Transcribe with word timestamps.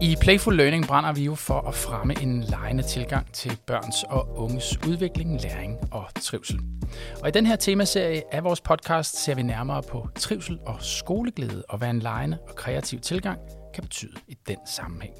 I 0.00 0.16
Playful 0.20 0.56
Learning 0.56 0.86
brænder 0.86 1.12
vi 1.12 1.24
jo 1.24 1.34
for 1.34 1.60
at 1.60 1.74
fremme 1.74 2.22
en 2.22 2.42
lejende 2.42 2.82
tilgang 2.82 3.32
til 3.32 3.58
børns 3.66 4.04
og 4.08 4.28
unges 4.36 4.78
udvikling, 4.88 5.42
læring 5.42 5.78
og 5.92 6.04
trivsel. 6.20 6.60
Og 7.22 7.28
i 7.28 7.30
den 7.30 7.46
her 7.46 7.56
temaserie 7.56 8.34
af 8.34 8.44
vores 8.44 8.60
podcast 8.60 9.24
ser 9.24 9.34
vi 9.34 9.42
nærmere 9.42 9.82
på 9.82 10.08
trivsel 10.14 10.58
og 10.66 10.76
skoleglæde 10.80 11.64
og 11.68 11.78
hvad 11.78 11.90
en 11.90 11.98
lejende 11.98 12.38
og 12.48 12.56
kreativ 12.56 13.00
tilgang 13.00 13.40
kan 13.74 13.82
betyde 13.82 14.14
i 14.28 14.34
den 14.48 14.56
sammenhæng. 14.66 15.14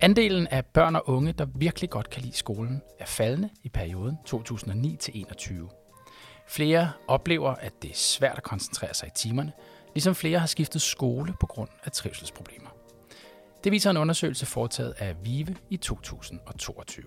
Andelen 0.00 0.46
af 0.46 0.64
børn 0.64 0.96
og 0.96 1.08
unge, 1.08 1.32
der 1.32 1.46
virkelig 1.54 1.90
godt 1.90 2.10
kan 2.10 2.22
lide 2.22 2.36
skolen, 2.36 2.82
er 3.00 3.06
faldende 3.06 3.50
i 3.62 3.68
perioden 3.68 4.18
2009-21. 4.28 6.44
Flere 6.48 6.92
oplever, 7.08 7.50
at 7.50 7.72
det 7.82 7.90
er 7.90 7.96
svært 7.96 8.36
at 8.36 8.42
koncentrere 8.42 8.94
sig 8.94 9.06
i 9.06 9.12
timerne, 9.14 9.52
ligesom 9.94 10.14
flere 10.14 10.38
har 10.38 10.46
skiftet 10.46 10.82
skole 10.82 11.34
på 11.40 11.46
grund 11.46 11.68
af 11.84 11.92
trivselsproblemer. 11.92 12.73
Det 13.64 13.72
viser 13.72 13.90
en 13.90 13.96
undersøgelse 13.96 14.46
foretaget 14.46 14.94
af 14.98 15.14
VIVE 15.24 15.56
i 15.70 15.76
2022. 15.76 17.04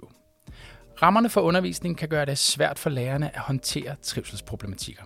Rammerne 1.02 1.30
for 1.30 1.42
undervisning 1.42 1.98
kan 1.98 2.10
gøre 2.10 2.26
det 2.26 2.38
svært 2.38 2.80
for 2.80 2.90
lærerne 2.90 3.36
at 3.36 3.42
håndtere 3.42 3.96
trivselsproblematikker. 4.02 5.04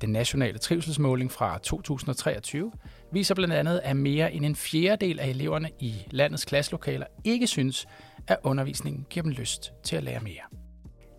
Den 0.00 0.08
nationale 0.08 0.58
trivselsmåling 0.58 1.32
fra 1.32 1.58
2023 1.58 2.72
viser 3.12 3.34
blandt 3.34 3.54
andet, 3.54 3.80
at 3.84 3.96
mere 3.96 4.32
end 4.32 4.44
en 4.44 4.56
fjerdedel 4.56 5.20
af 5.20 5.28
eleverne 5.28 5.70
i 5.80 5.94
landets 6.10 6.44
klasselokaler 6.44 7.06
ikke 7.24 7.46
synes, 7.46 7.86
at 8.26 8.36
undervisningen 8.42 9.06
giver 9.10 9.22
dem 9.22 9.32
lyst 9.32 9.72
til 9.84 9.96
at 9.96 10.02
lære 10.02 10.20
mere. 10.20 10.63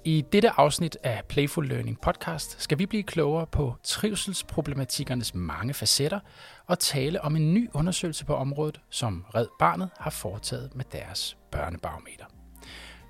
I 0.08 0.22
dette 0.32 0.50
afsnit 0.50 0.98
af 1.04 1.22
Playful 1.30 1.68
Learning 1.68 2.02
podcast 2.02 2.62
skal 2.62 2.80
vi 2.80 2.86
blive 2.86 3.04
klogere 3.04 3.48
på 3.48 3.76
trivselsproblematikernes 3.84 5.36
mange 5.36 5.74
facetter 5.74 6.20
og 6.68 6.80
tale 6.80 7.22
om 7.22 7.36
en 7.36 7.54
ny 7.54 7.70
undersøgelse 7.74 8.26
på 8.26 8.36
området, 8.36 8.82
som 8.90 9.26
Red 9.36 9.48
Barnet 9.60 9.90
har 10.00 10.10
foretaget 10.10 10.76
med 10.76 10.86
deres 10.92 11.38
børnebarometer. 11.52 12.26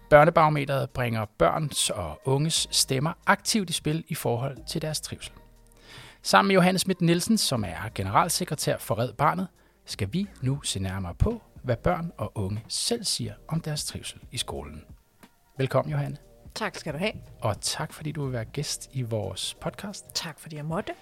Børnebarometeret 0.10 0.90
bringer 0.90 1.26
børns 1.26 1.90
og 1.90 2.22
unges 2.26 2.68
stemmer 2.72 3.14
aktivt 3.26 3.70
i 3.70 3.74
spil 3.74 4.04
i 4.08 4.16
forhold 4.16 4.58
til 4.68 4.82
deres 4.82 5.02
trivsel. 5.02 5.34
Sammen 6.22 6.48
med 6.48 6.56
Johannes 6.56 6.82
Schmidt 6.82 7.02
Nielsen, 7.02 7.38
som 7.38 7.64
er 7.64 7.90
generalsekretær 7.96 8.78
for 8.78 9.00
Red 9.00 9.14
Barnet, 9.14 9.48
skal 9.86 10.10
vi 10.12 10.28
nu 10.42 10.62
se 10.62 10.80
nærmere 10.80 11.16
på, 11.16 11.42
hvad 11.64 11.78
børn 11.78 12.12
og 12.18 12.32
unge 12.36 12.64
selv 12.68 13.04
siger 13.04 13.34
om 13.48 13.62
deres 13.62 13.86
trivsel 13.86 14.20
i 14.32 14.38
skolen. 14.38 14.84
Velkommen, 15.58 15.92
Johanne. 15.92 16.18
Tak 16.56 16.76
skal 16.76 16.94
du 16.94 16.98
have. 16.98 17.12
Og 17.42 17.62
tak, 17.62 17.94
fordi 17.94 18.12
du 18.12 18.24
vil 18.24 18.34
være 18.34 18.46
gæst 18.46 18.90
i 18.94 19.02
vores 19.02 19.58
podcast. 19.62 20.06
Tak, 20.14 20.40
fordi 20.40 20.56
jeg 20.56 20.66
måtte. 20.66 20.94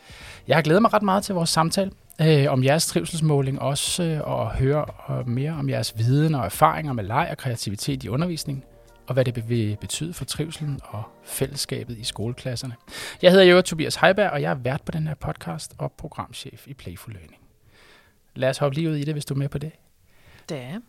Jeg 0.48 0.58
har 0.58 0.62
glædet 0.62 0.82
mig 0.82 0.94
ret 0.94 1.04
meget 1.04 1.24
til 1.24 1.36
vores 1.36 1.50
samtale 1.50 1.92
øh, 2.22 2.46
om 2.52 2.64
jeres 2.64 2.86
trivselsmåling, 2.86 3.62
også 3.62 4.04
øh, 4.04 4.22
og 4.28 4.56
høre 4.56 4.86
mere 5.26 5.52
om 5.52 5.70
jeres 5.70 5.98
viden 5.98 6.36
og 6.36 6.46
erfaringer 6.46 6.94
med 6.94 7.04
leg 7.04 7.28
og 7.32 7.38
kreativitet 7.38 8.04
i 8.04 8.10
undervisningen, 8.10 8.64
og 9.08 9.14
hvad 9.14 9.26
det 9.26 9.50
vil 9.50 9.78
betyde 9.82 10.14
for 10.14 10.26
trivselen 10.26 10.80
og 10.84 11.04
fællesskabet 11.24 11.98
i 11.98 12.04
skoleklasserne. 12.04 12.76
Jeg 13.22 13.32
hedder 13.32 13.46
jo 13.46 13.62
Tobias 13.62 13.96
Heiberg, 13.96 14.30
og 14.30 14.42
jeg 14.42 14.52
er 14.52 14.56
vært 14.56 14.82
på 14.82 14.92
den 14.92 15.08
her 15.08 15.16
podcast 15.16 15.76
og 15.78 15.92
programchef 15.92 16.68
i 16.68 16.74
Playful 16.74 17.14
Learning. 17.14 17.42
Lad 18.36 18.50
os 18.50 18.58
hoppe 18.58 18.76
lige 18.76 18.90
ud 18.90 18.96
i 18.96 19.04
det, 19.04 19.14
hvis 19.14 19.26
du 19.26 19.34
er 19.34 19.38
med 19.38 19.50
på 19.50 19.58
det. 19.58 19.72
Det 20.50 20.58
er 20.58 20.80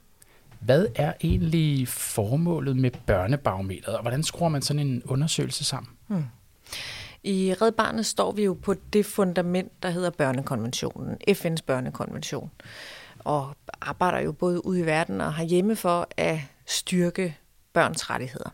hvad 0.65 0.87
er 0.95 1.13
egentlig 1.21 1.89
formålet 1.89 2.77
med 2.77 2.91
børnebarometeret, 3.07 3.97
og 3.97 4.03
hvordan 4.03 4.23
skruer 4.23 4.49
man 4.49 4.63
sådan 4.63 4.87
en 4.87 5.03
undersøgelse 5.05 5.65
sammen? 5.65 5.93
Hmm. 6.07 6.25
I 7.23 7.55
Red 7.63 7.73
Barnet 7.73 8.07
står 8.07 8.33
vi 8.33 8.45
jo 8.45 8.55
på 8.55 8.75
det 8.93 9.07
fundament, 9.07 9.83
der 9.83 9.91
hedder 9.91 10.11
børnekonventionen, 10.11 11.17
FN's 11.31 11.63
børnekonvention, 11.67 12.51
og 13.19 13.57
arbejder 13.81 14.19
jo 14.19 14.33
både 14.33 14.67
ude 14.67 14.81
i 14.81 14.87
verden 14.87 15.21
og 15.21 15.35
herhjemme 15.35 15.77
for 15.77 16.09
at 16.17 16.39
styrke 16.67 17.37
børns 17.73 18.11
rettigheder. 18.11 18.51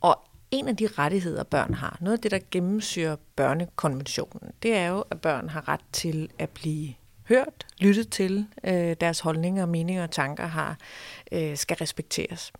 Og 0.00 0.22
en 0.50 0.68
af 0.68 0.76
de 0.76 0.86
rettigheder, 0.86 1.42
børn 1.42 1.74
har, 1.74 1.98
noget 2.00 2.16
af 2.16 2.22
det, 2.22 2.30
der 2.30 2.38
gennemsyrer 2.50 3.16
børnekonventionen, 3.36 4.52
det 4.62 4.76
er 4.76 4.86
jo, 4.88 5.04
at 5.10 5.20
børn 5.20 5.48
har 5.48 5.68
ret 5.68 5.80
til 5.92 6.30
at 6.38 6.50
blive 6.50 6.94
hørt, 7.28 7.66
lyttet 7.78 8.10
til, 8.10 8.46
øh, 8.64 8.96
deres 9.00 9.20
holdninger, 9.20 9.66
meninger 9.66 10.02
og 10.02 10.10
tanker 10.10 10.46
har, 10.46 10.78
øh, 11.32 11.56
skal 11.56 11.76
respekteres. 11.76 12.52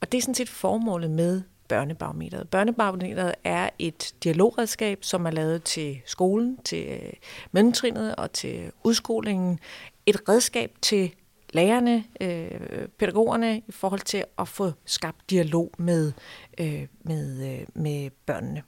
Og 0.00 0.12
det 0.12 0.18
er 0.18 0.22
sådan 0.22 0.34
set 0.34 0.48
formålet 0.48 1.10
med 1.10 1.42
børnebarometeret. 1.68 2.48
Børnebarometeret 2.48 3.34
er 3.44 3.70
et 3.78 4.14
dialogredskab, 4.24 4.98
som 5.04 5.26
er 5.26 5.30
lavet 5.30 5.62
til 5.62 6.00
skolen, 6.06 6.58
til 6.64 6.86
øh, 6.88 7.12
mellemtrinnet 7.52 8.16
og 8.16 8.32
til 8.32 8.70
udskolingen. 8.84 9.58
Et 10.06 10.28
redskab 10.28 10.70
til 10.82 11.14
lærerne, 11.52 12.04
øh, 12.20 12.88
pædagogerne 12.98 13.58
i 13.58 13.72
forhold 13.72 14.00
til 14.00 14.24
at 14.38 14.48
få 14.48 14.72
skabt 14.84 15.30
dialog 15.30 15.70
med, 15.78 16.12
øh, 16.60 16.86
med, 17.02 17.52
øh, 17.52 17.66
med 17.74 18.10
børnene. 18.26 18.62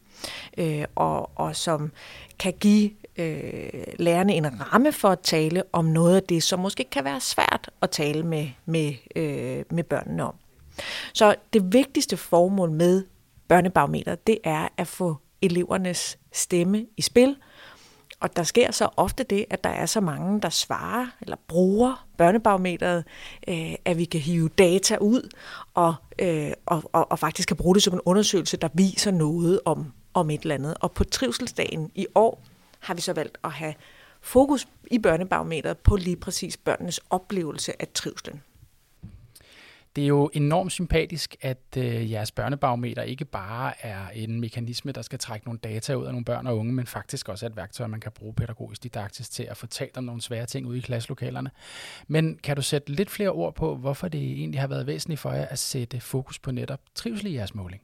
Øh, 0.59 0.85
og, 0.95 1.31
og 1.39 1.57
som 1.57 1.93
kan 2.39 2.53
give 2.61 2.91
øh, 3.19 3.83
lærerne 3.99 4.35
en 4.35 4.73
ramme 4.73 4.93
for 4.93 5.09
at 5.09 5.21
tale 5.21 5.63
om 5.73 5.85
noget 5.85 6.17
af 6.17 6.23
det, 6.23 6.43
som 6.43 6.61
måske 6.61 6.85
kan 6.85 7.05
være 7.05 7.21
svært 7.21 7.71
at 7.83 7.91
tale 7.91 8.23
med, 8.23 8.49
med, 8.67 8.95
øh, 9.17 9.65
med 9.71 9.85
børnene 9.85 10.25
om. 10.25 10.35
Så 11.13 11.35
det 11.53 11.73
vigtigste 11.73 12.17
formål 12.17 12.71
med 12.71 13.05
børnebarometeret, 13.49 14.27
det 14.27 14.39
er 14.45 14.69
at 14.77 14.87
få 14.87 15.17
elevernes 15.43 16.19
stemme 16.33 16.87
i 16.97 17.03
spil. 17.03 17.37
Og 18.21 18.37
der 18.37 18.43
sker 18.43 18.71
så 18.71 18.89
ofte 18.97 19.25
det, 19.25 19.45
at 19.51 19.65
der 19.65 19.71
er 19.71 19.87
så 19.87 20.01
mange, 20.01 20.41
der 20.41 20.49
svarer 20.49 21.07
eller 21.21 21.37
bruger 21.49 22.07
børnebarometeret, 22.17 23.05
øh, 23.49 23.75
at 23.85 23.99
vi 23.99 24.05
kan 24.05 24.21
hive 24.21 24.49
data 24.49 24.97
ud 24.97 25.31
og, 25.75 25.95
øh, 26.19 26.53
og, 26.67 26.83
og, 26.93 27.11
og 27.11 27.19
faktisk 27.19 27.49
kan 27.49 27.57
bruge 27.57 27.75
det 27.75 27.83
som 27.83 27.95
en 27.95 28.01
undersøgelse, 28.05 28.57
der 28.57 28.69
viser 28.75 29.11
noget 29.11 29.61
om, 29.65 29.93
om 30.15 30.31
et 30.31 30.43
eller 30.43 30.55
andet. 30.55 30.75
Og 30.81 30.93
på 30.93 31.05
trivselsdagen 31.05 31.91
i 31.95 32.07
år, 32.15 32.43
har 32.87 32.95
vi 32.95 33.01
så 33.01 33.13
valgt 33.13 33.39
at 33.45 33.53
have 33.53 33.75
fokus 34.21 34.69
i 34.91 34.99
børnebarometeret 34.99 35.79
på 35.79 35.97
lige 35.97 36.17
præcis 36.17 36.57
børnenes 36.57 37.01
oplevelse 37.11 37.83
af 37.83 37.89
trivslen. 37.95 38.43
Det 39.97 40.05
er 40.05 40.09
jo 40.09 40.31
enormt 40.33 40.73
sympatisk, 40.73 41.37
at 41.41 41.77
øh, 41.77 42.11
jeres 42.13 42.31
børnebarometer 42.31 43.03
ikke 43.03 43.25
bare 43.25 43.87
er 43.87 44.09
en 44.09 44.41
mekanisme, 44.41 44.93
der 44.93 45.03
skal 45.03 45.19
trække 45.19 45.47
nogle 45.47 45.59
data 45.59 45.95
ud 45.95 46.05
af 46.05 46.13
nogle 46.13 46.25
børn 46.25 46.47
og 46.47 46.59
unge, 46.59 46.73
men 46.73 46.87
faktisk 46.87 47.29
også 47.29 47.47
er 47.47 47.51
et 47.51 47.57
værktøj, 47.57 47.87
man 47.87 48.01
kan 48.01 48.13
bruge 48.13 48.35
pædagogisk 48.35 48.83
didaktisk 48.83 49.31
til 49.31 49.43
at 49.43 49.57
få 49.57 49.67
talt 49.67 49.97
om 49.97 50.05
nogle 50.05 50.23
svære 50.23 50.47
ting 50.47 50.67
ude 50.67 50.79
i 50.79 50.81
klasselokalerne. 50.81 51.51
Men 52.09 52.39
kan 52.43 52.57
du 52.57 52.63
sætte 52.63 52.93
lidt 52.93 53.11
flere 53.11 53.31
ord 53.31 53.55
på, 53.55 53.77
hvorfor 53.77 54.09
det 54.09 54.23
egentlig 54.23 54.61
har 54.61 54.69
været 54.69 54.87
væsentligt 54.87 55.21
for 55.21 55.33
jer 55.33 55.47
at 55.47 55.59
sætte 55.59 56.01
fokus 56.01 56.39
på 56.39 56.51
netop 56.51 56.81
trivsel 56.95 57.27
i 57.27 57.35
jeres 57.35 57.55
måling? 57.55 57.83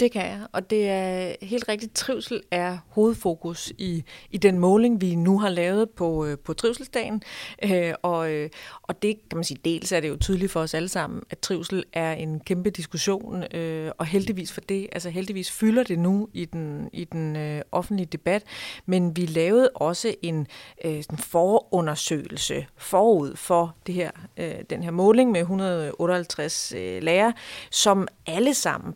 Det 0.00 0.12
kan 0.12 0.26
jeg, 0.26 0.46
og 0.52 0.70
det 0.70 0.88
er 0.88 1.34
helt 1.42 1.68
rigtigt. 1.68 1.94
Trivsel 1.94 2.42
er 2.50 2.78
hovedfokus 2.88 3.72
i, 3.78 4.04
i 4.30 4.38
den 4.38 4.58
måling, 4.58 5.00
vi 5.00 5.14
nu 5.14 5.38
har 5.38 5.48
lavet 5.48 5.90
på, 5.90 6.24
øh, 6.26 6.38
på 6.38 6.54
trivselsdagen. 6.54 7.22
Øh, 7.64 7.94
og, 8.02 8.32
øh, 8.32 8.50
og 8.82 9.02
det 9.02 9.16
kan 9.30 9.36
man 9.36 9.44
sige, 9.44 9.58
dels 9.64 9.92
er 9.92 10.00
det 10.00 10.08
jo 10.08 10.16
tydeligt 10.16 10.52
for 10.52 10.60
os 10.60 10.74
alle 10.74 10.88
sammen, 10.88 11.22
at 11.30 11.38
trivsel 11.38 11.84
er 11.92 12.12
en 12.12 12.40
kæmpe 12.40 12.70
diskussion, 12.70 13.54
øh, 13.54 13.90
og 13.98 14.06
heldigvis 14.06 14.52
for 14.52 14.60
det, 14.60 14.88
altså 14.92 15.10
heldigvis 15.10 15.50
fylder 15.50 15.82
det 15.82 15.98
nu 15.98 16.28
i 16.32 16.44
den, 16.44 16.90
i 16.92 17.04
den 17.04 17.36
øh, 17.36 17.62
offentlige 17.72 18.08
debat, 18.12 18.42
men 18.86 19.16
vi 19.16 19.26
lavede 19.26 19.70
også 19.74 20.14
en 20.22 20.46
øh, 20.84 21.02
sådan 21.02 21.18
forundersøgelse 21.18 22.66
forud 22.76 23.36
for 23.36 23.76
det 23.86 23.94
her, 23.94 24.10
øh, 24.36 24.54
den 24.70 24.82
her 24.82 24.90
måling 24.90 25.30
med 25.30 25.40
158 25.40 26.72
øh, 26.76 27.02
lærere, 27.02 27.32
som 27.70 28.08
alle 28.26 28.54
sammen 28.54 28.94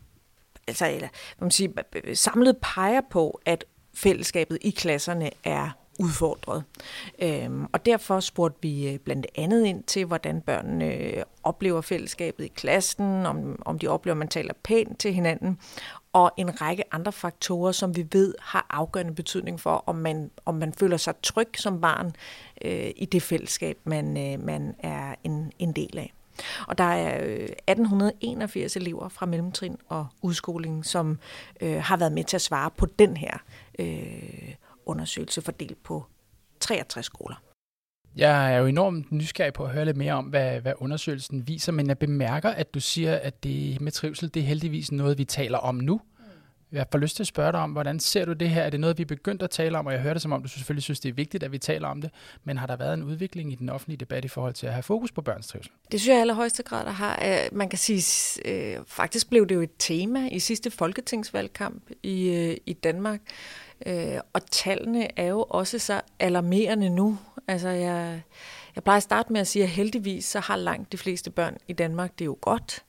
altså, 0.69 0.87
eller, 0.87 1.09
man 1.39 1.50
sige, 1.50 1.75
samlet 2.15 2.56
peger 2.62 3.00
på, 3.11 3.41
at 3.47 3.65
fællesskabet 3.95 4.59
i 4.61 4.71
klasserne 4.71 5.31
er 5.45 5.71
udfordret. 5.98 6.65
Øhm, 7.19 7.66
og 7.72 7.86
derfor 7.86 8.21
spurgte 8.21 8.59
vi 8.63 8.89
øh, 8.89 8.98
blandt 8.98 9.27
andet 9.34 9.65
ind 9.65 9.84
til, 9.84 10.04
hvordan 10.04 10.41
børnene 10.41 10.95
øh, 10.95 11.22
oplever 11.42 11.81
fællesskabet 11.81 12.45
i 12.45 12.48
klassen, 12.48 13.27
om, 13.27 13.63
om 13.65 13.78
de 13.78 13.89
oplever, 13.89 14.15
at 14.15 14.19
man 14.19 14.28
taler 14.28 14.54
pænt 14.65 14.98
til 14.98 15.15
hinanden, 15.15 15.59
og 16.13 16.33
en 16.36 16.60
række 16.60 16.95
andre 16.95 17.13
faktorer, 17.13 17.72
som 17.72 17.97
vi 17.97 18.07
ved 18.13 18.34
har 18.41 18.66
afgørende 18.71 19.15
betydning 19.15 19.60
for, 19.60 19.84
om 19.86 19.97
man, 19.97 20.31
om 20.45 20.54
man 20.54 20.72
føler 20.72 20.97
sig 20.97 21.15
tryg 21.22 21.48
som 21.54 21.81
barn 21.81 22.13
øh, 22.65 22.91
i 22.97 23.04
det 23.04 23.22
fællesskab, 23.22 23.78
man, 23.84 24.33
øh, 24.33 24.47
man 24.47 24.75
er 24.78 25.15
en, 25.25 25.53
en 25.59 25.72
del 25.72 25.98
af. 25.98 26.13
Og 26.68 26.78
der 26.78 26.84
er 26.84 27.24
øh, 27.24 27.48
1881 27.68 28.77
elever 28.77 29.09
fra 29.09 29.27
mellemtrin 29.27 29.77
og 29.89 30.06
udskoling, 30.22 30.86
som 30.86 31.18
øh, 31.60 31.83
har 31.83 31.97
været 31.97 32.12
med 32.12 32.24
til 32.24 32.36
at 32.36 32.42
svare 32.42 32.71
på 32.77 32.86
den 32.86 33.16
her 33.16 33.39
øh, 33.78 34.54
undersøgelse 34.86 35.42
fordelt 35.42 35.83
på 35.83 36.04
63 36.60 37.06
skoler. 37.06 37.42
Jeg 38.16 38.54
er 38.54 38.59
jo 38.59 38.66
enormt 38.66 39.12
nysgerrig 39.12 39.53
på 39.53 39.65
at 39.65 39.71
høre 39.71 39.84
lidt 39.84 39.97
mere 39.97 40.12
om, 40.12 40.24
hvad, 40.24 40.60
hvad 40.60 40.72
undersøgelsen 40.78 41.48
viser, 41.48 41.72
men 41.72 41.89
jeg 41.89 41.98
bemærker, 41.98 42.50
at 42.50 42.74
du 42.74 42.80
siger, 42.80 43.16
at 43.16 43.45
det 43.45 43.80
med 43.80 43.92
trivsel, 43.92 44.34
det 44.34 44.41
er 44.41 44.47
heldigvis 44.47 44.92
noget, 44.92 45.18
vi 45.18 45.24
taler 45.24 45.59
om 45.59 45.74
nu. 45.74 46.00
Jeg 46.72 46.86
får 46.92 46.98
lyst 46.98 47.16
til 47.16 47.22
at 47.22 47.27
spørge 47.27 47.53
dig 47.53 47.60
om, 47.60 47.72
hvordan 47.72 48.01
ser 48.01 48.24
du 48.24 48.33
det 48.33 48.51
her? 48.51 48.63
Er 48.63 48.71
det 48.71 48.80
noget, 48.80 48.98
vi 48.98 49.03
er 49.03 49.07
begyndt 49.07 49.42
at 49.42 49.51
tale 49.51 49.78
om? 49.78 49.86
Og 49.86 49.92
jeg 49.92 50.01
hører 50.01 50.15
det 50.15 50.22
som 50.22 50.33
om, 50.33 50.42
du 50.42 50.48
selvfølgelig 50.48 50.83
synes, 50.83 51.01
det 51.01 51.09
er 51.09 51.13
vigtigt, 51.13 51.42
at 51.42 51.53
vi 51.53 51.59
taler 51.59 51.89
om 51.89 52.01
det. 52.01 52.10
Men 52.45 52.59
har 52.59 52.66
der 52.66 52.77
været 52.77 52.95
en 52.95 53.03
udvikling 53.03 53.53
i 53.53 53.54
den 53.54 53.69
offentlige 53.69 53.98
debat 53.98 54.24
i 54.24 54.28
forhold 54.28 54.54
til 54.54 54.66
at 54.66 54.72
have 54.72 54.83
fokus 54.83 55.13
på 55.13 55.22
børns 55.22 55.48
trivsel? 55.48 55.72
Det 55.92 56.01
synes 56.01 56.09
jeg 56.09 56.16
i 56.16 56.21
allerhøjeste 56.21 56.63
grad, 56.63 56.84
der 56.84 56.91
har. 56.91 57.22
Øh, 57.24 57.57
man 57.59 57.69
kan 57.69 57.78
sige, 57.78 58.03
øh, 58.45 58.78
faktisk 58.86 59.30
blev 59.30 59.48
det 59.48 59.54
jo 59.54 59.60
et 59.60 59.71
tema 59.78 60.28
i 60.28 60.39
sidste 60.39 60.71
folketingsvalgkamp 60.71 61.91
i, 62.03 62.28
øh, 62.28 62.57
i 62.66 62.72
Danmark. 62.72 63.21
Øh, 63.86 64.19
og 64.33 64.47
tallene 64.51 65.19
er 65.19 65.27
jo 65.27 65.42
også 65.48 65.78
så 65.78 66.01
alarmerende 66.19 66.91
nu. 66.91 67.19
Altså, 67.48 67.69
jeg, 67.69 68.22
jeg 68.74 68.84
plejer 68.84 68.97
at 68.97 69.03
starte 69.03 69.33
med 69.33 69.41
at 69.41 69.47
sige, 69.47 69.63
at 69.63 69.69
heldigvis 69.69 70.24
så 70.24 70.41
har 70.41 70.57
langt 70.57 70.92
de 70.92 70.98
fleste 70.98 71.30
børn 71.30 71.57
i 71.69 71.72
Danmark 71.72 72.13
det 72.19 72.21
er 72.21 72.27
jo 72.27 72.39
godt. 72.41 72.83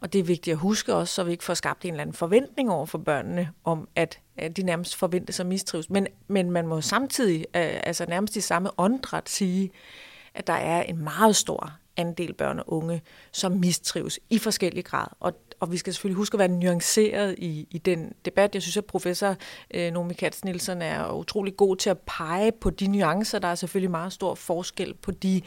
Og 0.00 0.12
det 0.12 0.18
er 0.18 0.22
vigtigt 0.22 0.54
at 0.54 0.58
huske 0.58 0.94
også, 0.94 1.14
så 1.14 1.24
vi 1.24 1.32
ikke 1.32 1.44
får 1.44 1.54
skabt 1.54 1.84
en 1.84 1.90
eller 1.90 2.02
anden 2.02 2.14
forventning 2.14 2.70
over 2.70 2.86
for 2.86 2.98
børnene, 2.98 3.50
om 3.64 3.88
at, 3.96 4.20
at 4.36 4.56
de 4.56 4.62
nærmest 4.62 4.96
forventes 4.96 5.40
at 5.40 5.46
mistrives. 5.46 5.90
Men, 5.90 6.06
men 6.28 6.50
man 6.50 6.66
må 6.66 6.80
samtidig, 6.80 7.38
øh, 7.40 7.80
altså 7.82 8.06
nærmest 8.08 8.36
i 8.36 8.40
samme 8.40 8.70
åndedræt, 8.78 9.28
sige, 9.28 9.70
at 10.34 10.46
der 10.46 10.52
er 10.52 10.82
en 10.82 10.98
meget 11.04 11.36
stor 11.36 11.72
andel 12.00 12.34
børn 12.34 12.58
og 12.58 12.72
unge, 12.72 13.02
som 13.32 13.52
mistrives 13.52 14.18
i 14.30 14.38
forskellig 14.38 14.84
grad. 14.84 15.06
Og, 15.20 15.32
og 15.60 15.72
vi 15.72 15.76
skal 15.76 15.92
selvfølgelig 15.92 16.16
huske 16.16 16.34
at 16.34 16.38
være 16.38 16.48
nuanceret 16.48 17.34
i, 17.38 17.68
i 17.70 17.78
den 17.78 18.12
debat. 18.24 18.54
Jeg 18.54 18.62
synes, 18.62 18.76
at 18.76 18.84
professor 18.84 19.36
øh, 19.74 19.92
Nomi 19.92 20.14
Katz 20.14 20.44
Nielsen 20.44 20.82
er 20.82 21.12
utrolig 21.12 21.56
god 21.56 21.76
til 21.76 21.90
at 21.90 21.98
pege 21.98 22.52
på 22.52 22.70
de 22.70 22.86
nuancer. 22.86 23.38
Der 23.38 23.48
er 23.48 23.54
selvfølgelig 23.54 23.90
meget 23.90 24.12
stor 24.12 24.34
forskel 24.34 24.94
på 24.94 25.10
de 25.10 25.42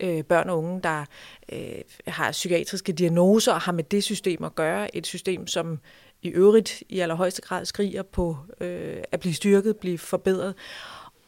øh, 0.00 0.24
børn 0.24 0.50
og 0.50 0.58
unge, 0.58 0.80
der 0.82 1.04
øh, 1.52 1.58
har 2.06 2.32
psykiatriske 2.32 2.92
diagnoser 2.92 3.52
og 3.52 3.60
har 3.60 3.72
med 3.72 3.84
det 3.84 4.04
system 4.04 4.44
at 4.44 4.54
gøre. 4.54 4.96
Et 4.96 5.06
system, 5.06 5.46
som 5.46 5.80
i 6.22 6.28
øvrigt 6.28 6.82
i 6.88 7.00
allerhøjeste 7.00 7.42
grad 7.42 7.64
skriger 7.64 8.02
på 8.02 8.36
øh, 8.60 9.02
at 9.12 9.20
blive 9.20 9.34
styrket, 9.34 9.76
blive 9.76 9.98
forbedret 9.98 10.54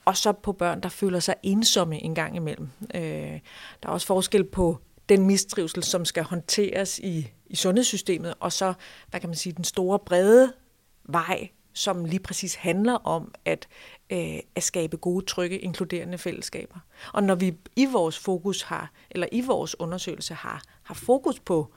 og 0.04 0.16
så 0.16 0.32
på 0.32 0.52
børn, 0.52 0.80
der 0.80 0.88
føler 0.88 1.20
sig 1.20 1.34
ensomme 1.42 2.04
en 2.04 2.14
gang 2.14 2.36
imellem. 2.36 2.68
Øh, 2.94 3.40
der 3.82 3.88
er 3.88 3.88
også 3.88 4.06
forskel 4.06 4.44
på 4.44 4.78
den 5.08 5.26
mistrivsel, 5.26 5.82
som 5.82 6.04
skal 6.04 6.22
håndteres 6.22 6.98
i, 6.98 7.30
i 7.46 7.56
sundhedssystemet, 7.56 8.34
og 8.40 8.52
så, 8.52 8.72
hvad 9.10 9.20
kan 9.20 9.28
man 9.28 9.36
sige, 9.36 9.52
den 9.52 9.64
store 9.64 9.98
brede 9.98 10.52
vej, 11.04 11.48
som 11.72 12.04
lige 12.04 12.20
præcis 12.20 12.54
handler 12.54 12.94
om 12.94 13.34
at, 13.44 13.68
øh, 14.10 14.38
at 14.56 14.62
skabe 14.62 14.96
gode, 14.96 15.26
trygge, 15.26 15.58
inkluderende 15.58 16.18
fællesskaber. 16.18 16.78
Og 17.12 17.22
når 17.22 17.34
vi 17.34 17.54
i 17.76 17.86
vores 17.86 18.18
fokus 18.18 18.62
har, 18.62 18.92
eller 19.10 19.26
i 19.32 19.40
vores 19.40 19.80
undersøgelse 19.80 20.34
har, 20.34 20.62
har 20.82 20.94
fokus 20.94 21.40
på 21.40 21.72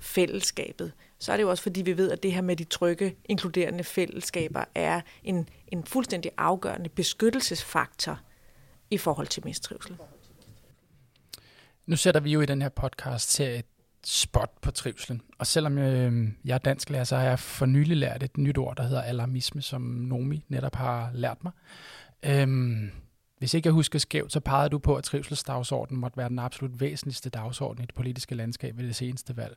fællesskabet, 0.00 0.92
så 1.18 1.32
er 1.32 1.36
det 1.36 1.42
jo 1.42 1.50
også 1.50 1.62
fordi, 1.62 1.82
vi 1.82 1.96
ved, 1.96 2.10
at 2.10 2.22
det 2.22 2.32
her 2.32 2.40
med 2.40 2.56
de 2.56 2.64
trygge, 2.64 3.16
inkluderende 3.24 3.84
fællesskaber 3.84 4.64
er 4.74 5.00
en, 5.24 5.48
en 5.68 5.84
fuldstændig 5.84 6.30
afgørende 6.38 6.88
beskyttelsesfaktor 6.88 8.20
i 8.90 8.98
forhold 8.98 9.26
til 9.26 9.44
mistrivsel. 9.44 9.96
Nu 11.86 11.96
sætter 11.96 12.20
vi 12.20 12.32
jo 12.32 12.40
i 12.40 12.46
den 12.46 12.62
her 12.62 12.68
podcast 12.68 13.30
til 13.30 13.46
et 13.46 13.66
spot 14.04 14.50
på 14.62 14.70
trivselen. 14.70 15.22
Og 15.38 15.46
selvom 15.46 15.78
øh, 15.78 16.28
jeg 16.44 16.54
er 16.54 16.58
dansklærer, 16.58 17.04
så 17.04 17.16
har 17.16 17.24
jeg 17.24 17.38
for 17.38 17.66
nylig 17.66 17.96
lært 17.96 18.22
et 18.22 18.38
nyt 18.38 18.58
ord, 18.58 18.76
der 18.76 18.82
hedder 18.82 19.02
alarmisme, 19.02 19.62
som 19.62 19.80
Nomi 19.80 20.44
netop 20.48 20.74
har 20.74 21.10
lært 21.14 21.44
mig. 21.44 21.52
Øhm, 22.22 22.90
hvis 23.38 23.54
ikke 23.54 23.66
jeg 23.66 23.72
husker 23.72 23.98
skævt, 23.98 24.32
så 24.32 24.40
pegede 24.40 24.68
du 24.68 24.78
på, 24.78 24.96
at 24.96 25.04
trivselsdagsordenen 25.04 26.00
måtte 26.00 26.16
være 26.16 26.28
den 26.28 26.38
absolut 26.38 26.80
væsentligste 26.80 27.30
dagsorden 27.30 27.82
i 27.82 27.86
det 27.86 27.94
politiske 27.94 28.34
landskab 28.34 28.78
ved 28.78 28.86
det 28.86 28.96
seneste 28.96 29.36
valg. 29.36 29.56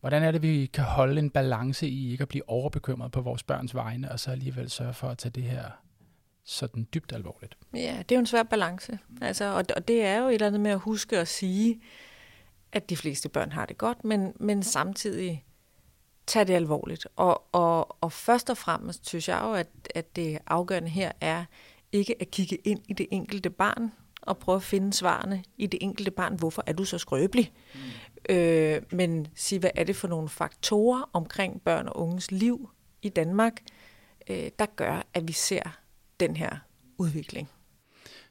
Hvordan 0.00 0.22
er 0.22 0.30
det, 0.30 0.42
vi 0.42 0.66
kan 0.66 0.84
holde 0.84 1.18
en 1.18 1.30
balance 1.30 1.88
i 1.88 2.10
ikke 2.10 2.22
at 2.22 2.28
blive 2.28 2.48
overbekymret 2.48 3.12
på 3.12 3.20
vores 3.20 3.42
børns 3.42 3.74
vegne, 3.74 4.12
og 4.12 4.20
så 4.20 4.30
alligevel 4.30 4.70
sørge 4.70 4.94
for 4.94 5.08
at 5.08 5.18
tage 5.18 5.32
det 5.32 5.42
her 5.42 5.64
sådan 6.44 6.88
dybt 6.94 7.12
alvorligt? 7.12 7.58
Ja, 7.74 7.96
det 7.98 8.12
er 8.12 8.16
jo 8.16 8.20
en 8.20 8.26
svær 8.26 8.42
balance. 8.42 8.98
Altså, 9.20 9.44
og, 9.44 9.64
og 9.76 9.88
det 9.88 10.04
er 10.04 10.18
jo 10.18 10.28
et 10.28 10.34
eller 10.34 10.46
andet 10.46 10.60
med 10.60 10.70
at 10.70 10.78
huske 10.78 11.18
at 11.18 11.28
sige, 11.28 11.80
at 12.72 12.90
de 12.90 12.96
fleste 12.96 13.28
børn 13.28 13.52
har 13.52 13.66
det 13.66 13.78
godt, 13.78 14.04
men, 14.04 14.32
men 14.40 14.62
samtidig 14.62 15.44
tage 16.26 16.44
det 16.44 16.54
alvorligt. 16.54 17.06
Og, 17.16 17.42
og, 17.52 18.02
og 18.02 18.12
først 18.12 18.50
og 18.50 18.56
fremmest 18.56 19.08
synes 19.08 19.28
jeg 19.28 19.40
jo, 19.42 19.52
at, 19.52 19.68
at 19.94 20.16
det 20.16 20.38
afgørende 20.46 20.88
her 20.88 21.12
er 21.20 21.44
ikke 21.92 22.14
at 22.20 22.30
kigge 22.30 22.56
ind 22.56 22.80
i 22.88 22.92
det 22.92 23.06
enkelte 23.10 23.50
barn 23.50 23.92
og 24.22 24.38
prøve 24.38 24.56
at 24.56 24.62
finde 24.62 24.92
svarene 24.92 25.44
i 25.56 25.66
det 25.66 25.78
enkelte 25.82 26.10
barn. 26.10 26.34
Hvorfor 26.34 26.62
er 26.66 26.72
du 26.72 26.84
så 26.84 26.98
skrøbelig? 26.98 27.52
Mm 27.74 27.80
øh, 28.28 28.82
men 28.92 29.26
sige, 29.34 29.58
hvad 29.58 29.70
er 29.74 29.84
det 29.84 29.96
for 29.96 30.08
nogle 30.08 30.28
faktorer 30.28 31.10
omkring 31.12 31.62
børn 31.62 31.88
og 31.88 32.00
unges 32.00 32.30
liv 32.30 32.70
i 33.02 33.08
Danmark, 33.08 33.52
øh, 34.30 34.50
der 34.58 34.66
gør, 34.76 35.02
at 35.14 35.28
vi 35.28 35.32
ser 35.32 35.78
den 36.20 36.36
her 36.36 36.56
udvikling. 36.98 37.48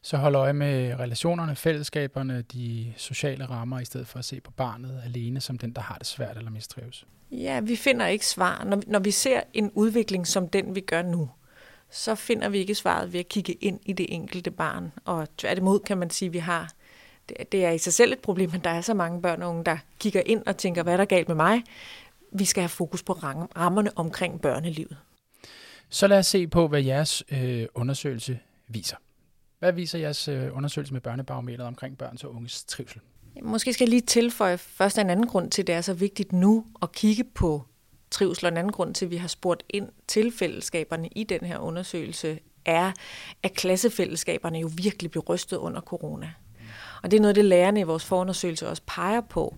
Så 0.01 0.17
hold 0.17 0.35
øje 0.35 0.53
med 0.53 0.99
relationerne, 0.99 1.55
fællesskaberne, 1.55 2.41
de 2.41 2.93
sociale 2.97 3.45
rammer, 3.45 3.79
i 3.79 3.85
stedet 3.85 4.07
for 4.07 4.19
at 4.19 4.25
se 4.25 4.41
på 4.41 4.51
barnet 4.51 5.01
alene 5.05 5.41
som 5.41 5.57
den, 5.57 5.71
der 5.71 5.81
har 5.81 5.95
det 5.95 6.07
svært 6.07 6.37
eller 6.37 6.51
mistrives. 6.51 7.05
Ja, 7.31 7.59
vi 7.59 7.75
finder 7.75 8.07
ikke 8.07 8.25
svar. 8.25 8.63
Når, 8.63 8.81
når 8.87 8.99
vi 8.99 9.11
ser 9.11 9.41
en 9.53 9.71
udvikling 9.73 10.27
som 10.27 10.47
den, 10.47 10.75
vi 10.75 10.81
gør 10.81 11.01
nu, 11.01 11.29
så 11.89 12.15
finder 12.15 12.49
vi 12.49 12.57
ikke 12.57 12.75
svaret 12.75 13.13
ved 13.13 13.19
at 13.19 13.29
kigge 13.29 13.53
ind 13.53 13.79
i 13.85 13.93
det 13.93 14.13
enkelte 14.13 14.51
barn. 14.51 14.91
Og 15.05 15.27
tværtimod 15.37 15.79
kan 15.79 15.97
man 15.97 16.09
sige, 16.09 16.27
at 16.27 16.33
vi 16.33 16.37
har 16.37 16.71
det, 17.29 17.51
det 17.51 17.65
er 17.65 17.71
i 17.71 17.77
sig 17.77 17.93
selv 17.93 18.13
et 18.13 18.19
problem, 18.19 18.51
men 18.51 18.61
der 18.63 18.69
er 18.69 18.81
så 18.81 18.93
mange 18.93 19.21
børn 19.21 19.41
og 19.41 19.49
unge, 19.49 19.63
der 19.63 19.77
kigger 19.99 20.21
ind 20.25 20.43
og 20.45 20.57
tænker, 20.57 20.83
hvad 20.83 20.93
er 20.93 20.97
der 20.97 21.05
galt 21.05 21.27
med 21.27 21.35
mig? 21.35 21.63
Vi 22.31 22.45
skal 22.45 22.61
have 22.61 22.69
fokus 22.69 23.03
på 23.03 23.13
rammerne 23.13 23.97
omkring 23.97 24.41
børnelivet. 24.41 24.97
Så 25.89 26.07
lad 26.07 26.19
os 26.19 26.27
se 26.27 26.47
på, 26.47 26.67
hvad 26.67 26.81
jeres 26.81 27.23
øh, 27.31 27.65
undersøgelse 27.75 28.39
viser. 28.67 28.97
Hvad 29.59 29.73
viser 29.73 29.99
jeres 29.99 30.27
øh, 30.27 30.57
undersøgelse 30.57 30.93
med 30.93 31.01
børnebarometeret 31.01 31.67
omkring 31.67 31.97
børns 31.97 32.23
og 32.23 32.35
unges 32.35 32.63
trivsel? 32.63 33.01
Måske 33.43 33.73
skal 33.73 33.85
jeg 33.85 33.89
lige 33.89 34.01
tilføje 34.01 34.57
først 34.57 34.97
en 34.97 35.09
anden 35.09 35.27
grund 35.27 35.51
til, 35.51 35.61
at 35.61 35.67
det 35.67 35.75
er 35.75 35.81
så 35.81 35.93
vigtigt 35.93 36.33
nu 36.33 36.65
at 36.81 36.91
kigge 36.91 37.23
på 37.23 37.63
trivsel, 38.11 38.45
og 38.45 38.51
en 38.51 38.57
anden 38.57 38.71
grund 38.71 38.93
til, 38.93 39.05
at 39.05 39.11
vi 39.11 39.17
har 39.17 39.27
spurgt 39.27 39.63
ind 39.69 39.89
til 40.07 40.31
fællesskaberne 40.31 41.07
i 41.07 41.23
den 41.23 41.41
her 41.41 41.57
undersøgelse, 41.57 42.39
er, 42.65 42.91
at 43.43 43.53
klassefællesskaberne 43.53 44.59
jo 44.59 44.69
virkelig 44.77 45.11
blev 45.11 45.23
rystet 45.23 45.57
under 45.57 45.81
corona. 45.81 46.31
Og 47.05 47.11
det 47.11 47.17
er 47.17 47.21
noget 47.21 47.29
af 47.29 47.35
det, 47.35 47.45
lærerne 47.45 47.79
i 47.79 47.83
vores 47.83 48.05
forundersøgelse 48.05 48.69
også 48.69 48.81
peger 48.87 49.21
på, 49.21 49.55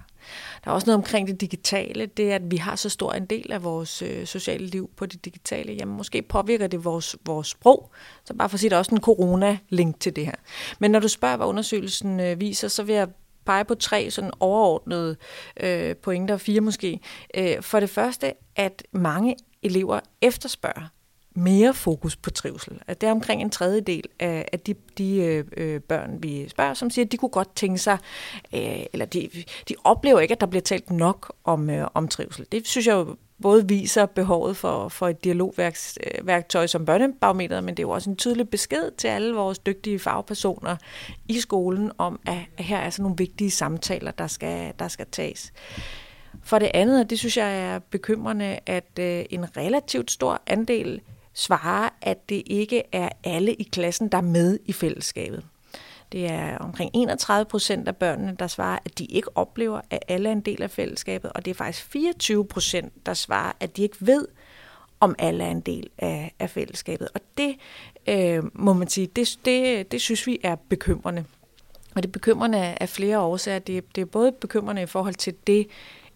Der 0.64 0.70
er 0.70 0.74
også 0.74 0.86
noget 0.86 0.96
omkring 0.96 1.28
det 1.28 1.40
digitale, 1.40 2.06
det 2.06 2.30
er, 2.30 2.34
at 2.34 2.50
vi 2.50 2.56
har 2.56 2.76
så 2.76 2.88
stor 2.88 3.12
en 3.12 3.26
del 3.26 3.52
af 3.52 3.64
vores 3.64 4.02
øh, 4.02 4.26
sociale 4.26 4.66
liv 4.66 4.90
på 4.96 5.06
det 5.06 5.24
digitale. 5.24 5.72
Jamen, 5.72 5.96
måske 5.96 6.22
påvirker 6.22 6.66
det 6.66 6.84
vores, 6.84 7.16
vores 7.26 7.46
sprog, 7.46 7.90
så 8.24 8.34
bare 8.34 8.48
for 8.48 8.56
at 8.56 8.60
sige, 8.60 8.70
der 8.70 8.76
er 8.76 8.78
også 8.78 8.94
en 8.94 9.00
corona-link 9.00 10.00
til 10.00 10.16
det 10.16 10.26
her. 10.26 10.34
Men 10.78 10.90
når 10.90 10.98
du 10.98 11.08
spørger, 11.08 11.36
hvad 11.36 11.46
undersøgelsen 11.46 12.20
øh, 12.20 12.40
viser, 12.40 12.68
så 12.68 12.82
vil 12.82 12.94
jeg 12.94 13.08
pege 13.44 13.64
på 13.64 13.74
tre 13.74 14.10
sådan 14.10 14.30
overordnede 14.40 15.16
øh, 15.60 15.96
pointer, 15.96 16.36
fire 16.36 16.60
måske. 16.60 17.00
Øh, 17.36 17.62
for 17.62 17.80
det 17.80 17.90
første, 17.90 18.32
at 18.56 18.82
mange 18.92 19.36
elever 19.62 20.00
efterspørger 20.20 20.88
mere 21.34 21.74
fokus 21.74 22.16
på 22.16 22.30
trivsel. 22.30 22.80
At 22.86 23.00
det 23.00 23.06
er 23.06 23.10
omkring 23.10 23.42
en 23.42 23.50
tredjedel 23.50 24.04
af, 24.20 24.48
af 24.52 24.60
de, 24.60 24.74
de 24.98 25.44
øh, 25.56 25.80
børn, 25.80 26.22
vi 26.22 26.48
spørger, 26.48 26.74
som 26.74 26.90
siger, 26.90 27.04
at 27.04 27.12
de 27.12 27.16
kunne 27.16 27.28
godt 27.28 27.56
tænke 27.56 27.78
sig, 27.78 27.98
øh, 28.54 28.82
eller 28.92 29.06
de, 29.06 29.28
de 29.68 29.74
oplever 29.84 30.20
ikke, 30.20 30.32
at 30.32 30.40
der 30.40 30.46
bliver 30.46 30.62
talt 30.62 30.90
nok 30.90 31.32
om, 31.44 31.70
øh, 31.70 31.86
om 31.94 32.08
trivsel. 32.08 32.46
Det 32.52 32.66
synes 32.66 32.86
jeg 32.86 32.94
jo 32.94 33.16
både 33.42 33.68
viser 33.68 34.06
behovet 34.06 34.56
for, 34.56 34.88
for 34.88 35.08
et 35.08 35.24
dialogværktøj 35.24 36.66
som 36.66 36.84
børnebarometeret, 36.84 37.64
men 37.64 37.76
det 37.76 37.82
er 37.82 37.86
jo 37.86 37.90
også 37.90 38.10
en 38.10 38.16
tydelig 38.16 38.48
besked 38.48 38.90
til 38.98 39.08
alle 39.08 39.34
vores 39.34 39.58
dygtige 39.58 39.98
fagpersoner 39.98 40.76
i 41.28 41.40
skolen 41.40 41.92
om, 41.98 42.20
at 42.26 42.38
her 42.58 42.78
er 42.78 42.90
sådan 42.90 43.02
nogle 43.02 43.16
vigtige 43.18 43.50
samtaler, 43.50 44.10
der 44.10 44.26
skal, 44.26 44.72
der 44.78 44.88
skal 44.88 45.06
tages. 45.12 45.52
For 46.42 46.58
det 46.58 46.70
andet, 46.74 47.00
og 47.00 47.10
det 47.10 47.18
synes 47.18 47.36
jeg 47.36 47.60
er 47.60 47.78
bekymrende, 47.78 48.58
at 48.66 48.98
øh, 49.00 49.24
en 49.30 49.56
relativt 49.56 50.10
stor 50.10 50.42
andel 50.46 51.00
svarer, 51.34 51.88
at 52.02 52.28
det 52.28 52.42
ikke 52.46 52.82
er 52.92 53.08
alle 53.24 53.54
i 53.54 53.62
klassen, 53.62 54.08
der 54.08 54.18
er 54.18 54.22
med 54.22 54.58
i 54.64 54.72
fællesskabet. 54.72 55.44
Det 56.12 56.26
er 56.30 56.58
omkring 56.58 56.90
31 56.94 57.44
procent 57.44 57.88
af 57.88 57.96
børnene, 57.96 58.36
der 58.38 58.46
svarer, 58.46 58.78
at 58.84 58.98
de 58.98 59.04
ikke 59.04 59.36
oplever, 59.36 59.80
at 59.90 59.98
alle 60.08 60.28
er 60.28 60.32
en 60.32 60.40
del 60.40 60.62
af 60.62 60.70
fællesskabet, 60.70 61.32
og 61.32 61.44
det 61.44 61.50
er 61.50 61.54
faktisk 61.54 61.86
24 61.86 62.44
procent, 62.44 63.06
der 63.06 63.14
svarer, 63.14 63.52
at 63.60 63.76
de 63.76 63.82
ikke 63.82 63.96
ved, 64.00 64.28
om 65.00 65.14
alle 65.18 65.44
er 65.44 65.50
en 65.50 65.60
del 65.60 65.90
af, 65.98 66.34
af 66.38 66.50
fællesskabet. 66.50 67.08
Og 67.14 67.20
det 67.38 67.56
øh, 68.06 68.42
må 68.54 68.72
man 68.72 68.88
sige, 68.88 69.06
det, 69.06 69.38
det, 69.44 69.92
det 69.92 70.00
synes 70.00 70.26
vi 70.26 70.38
er 70.42 70.54
bekymrende. 70.54 71.24
Og 71.94 72.02
det 72.02 72.08
er 72.08 72.12
bekymrende 72.12 72.58
af 72.58 72.88
flere 72.88 73.20
årsager. 73.20 73.58
Det, 73.58 73.96
det 73.96 74.00
er 74.00 74.06
både 74.06 74.32
bekymrende 74.32 74.82
i 74.82 74.86
forhold 74.86 75.14
til 75.14 75.34
det 75.46 75.66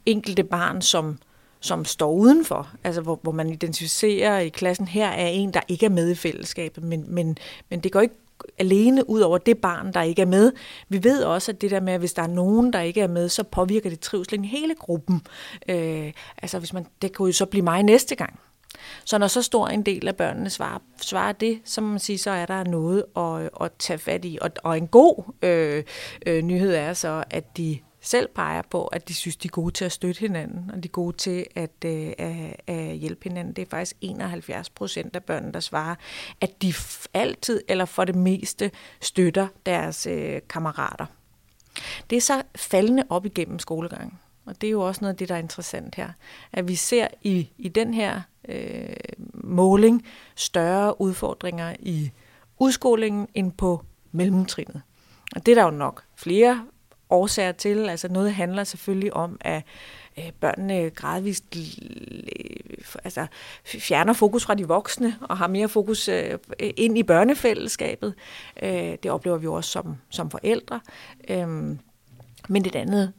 enkelte 0.07 0.45
barn, 0.45 0.83
som 0.83 1.19
som 1.67 1.85
står 1.85 2.13
udenfor, 2.13 2.69
altså 2.85 3.01
hvor, 3.01 3.19
hvor 3.23 3.33
man 3.33 3.51
identificerer 3.51 4.39
i 4.39 4.49
klassen, 4.49 4.89
her 4.89 5.09
er 5.09 5.29
en, 5.29 5.55
der 5.55 5.61
ikke 5.69 5.87
er 5.87 5.91
med 5.91 6.11
i 6.11 6.15
fællesskabet, 6.15 6.85
men, 6.85 7.05
men, 7.09 7.39
men 7.71 7.81
det 7.81 7.93
går 7.93 8.01
ikke 8.01 8.15
alene 8.59 9.11
ud 9.11 9.21
over 9.21 9.39
det 9.39 9.59
barn, 9.59 9.93
der 9.93 10.03
ikke 10.03 10.23
er 10.23 10.27
med. 10.27 10.53
Vi 10.89 11.05
ved 11.05 11.23
også, 11.23 11.53
at 11.53 11.61
det 11.61 11.71
der 11.71 11.81
med, 11.81 11.93
at 11.93 11.99
hvis 11.99 12.13
der 12.13 12.23
er 12.23 12.27
nogen, 12.27 12.73
der 12.73 12.81
ikke 12.81 13.01
er 13.01 13.09
med, 13.09 13.29
så 13.29 13.43
påvirker 13.43 13.91
det 13.91 14.01
trivselen 14.01 14.45
i 14.45 14.49
hele 14.49 14.75
gruppen. 14.75 15.23
Øh, 15.69 16.13
altså 16.43 16.59
hvis 16.59 16.73
man, 16.73 16.87
det 17.03 17.13
kunne 17.13 17.29
jo 17.29 17.33
så 17.33 17.47
blive 17.47 17.65
mig 17.65 17.83
næste 17.83 18.15
gang. 18.15 18.41
Så 19.05 19.19
når 19.19 19.27
så 19.27 19.43
stor 19.43 19.69
en 19.69 19.83
del 19.83 20.09
af 20.09 20.17
børnene 20.17 20.51
svarer, 20.51 20.79
svarer 21.01 21.33
det, 21.33 21.61
så 21.65 21.81
må 21.81 21.89
man 21.89 21.99
sige, 21.99 22.19
så 22.19 22.31
er 22.31 22.47
der 22.47 22.65
noget 22.65 23.05
at, 23.17 23.51
at 23.65 23.73
tage 23.79 23.99
fat 23.99 24.25
i. 24.25 24.39
Og, 24.41 24.51
og 24.65 24.77
en 24.77 24.87
god 24.87 25.33
øh, 25.43 25.85
øh, 26.27 26.43
nyhed 26.43 26.75
er 26.75 26.93
så, 26.93 27.25
at 27.31 27.57
de 27.57 27.79
selv 28.07 28.29
peger 28.35 28.63
på, 28.63 28.87
at 28.87 29.09
de 29.09 29.15
synes, 29.15 29.37
de 29.37 29.49
er 29.49 29.51
gode 29.51 29.75
til 29.75 29.85
at 29.85 29.93
støtte 29.93 30.21
hinanden, 30.21 30.71
og 30.75 30.83
de 30.83 30.89
er 30.89 30.93
gode 30.93 31.17
til 31.17 31.47
at, 31.55 31.85
øh, 31.85 32.13
at, 32.19 32.57
at 32.67 32.97
hjælpe 32.97 33.25
hinanden. 33.25 33.55
Det 33.55 33.63
er 33.63 33.71
faktisk 33.71 33.97
71 34.01 34.71
procent 34.71 35.17
af 35.17 35.25
børnene, 35.25 35.53
der 35.53 35.61
svarer, 35.61 35.95
at 36.41 36.63
de 36.63 36.75
altid 37.15 37.63
eller 37.69 37.85
for 37.85 38.05
det 38.05 38.15
meste 38.15 38.71
støtter 39.01 39.49
deres 39.67 40.07
øh, 40.07 40.41
kammerater. 40.49 41.07
Det 42.11 42.17
er 42.17 42.21
så 42.21 42.43
faldende 42.57 43.03
op 43.11 43.27
igennem 43.27 43.59
skolegangen. 43.59 44.19
Og 44.47 44.61
det 44.61 44.67
er 44.67 44.71
jo 44.71 44.81
også 44.81 45.01
noget 45.01 45.15
af 45.15 45.19
det, 45.19 45.29
der 45.29 45.35
er 45.35 45.39
interessant 45.39 45.95
her. 45.95 46.09
At 46.53 46.69
vi 46.69 46.75
ser 46.75 47.09
i, 47.23 47.51
i 47.59 47.69
den 47.69 47.95
her 47.95 48.21
øh, 48.49 48.89
måling 49.35 50.07
større 50.35 51.01
udfordringer 51.01 51.77
i 51.79 52.11
udskolingen 52.59 53.29
end 53.35 53.53
på 53.53 53.85
mellemtrinnet. 54.13 54.83
Og 55.37 55.47
det 55.47 55.53
er 55.53 55.55
der 55.55 55.65
jo 55.65 55.71
nok 55.71 56.03
flere 56.17 56.67
årsager 57.11 57.53
til. 57.53 57.89
Altså 57.89 58.09
noget 58.09 58.35
handler 58.35 58.65
selvfølgelig 58.65 59.15
om, 59.15 59.37
at 59.41 59.63
øh, 60.19 60.33
børnene 60.41 60.91
gradvist 60.91 61.45
øh, 61.57 61.63
altså, 63.05 63.27
fjerner 63.65 64.13
fokus 64.13 64.45
fra 64.45 64.55
de 64.55 64.69
voksne 64.69 65.17
og 65.21 65.39
har 65.39 65.47
mere 65.47 65.69
fokus 65.69 66.09
øh, 66.09 66.39
ind 66.61 66.99
i 66.99 67.03
børnefællesskabet. 67.03 68.15
Det 69.03 69.11
oplever 69.11 69.37
vi 69.37 69.45
jo 69.45 69.55
også 69.55 69.71
som, 69.71 69.97
som 70.11 70.31
forældre. 70.31 70.81
Men 72.49 72.67
et 72.67 72.77
andet, 72.77 73.13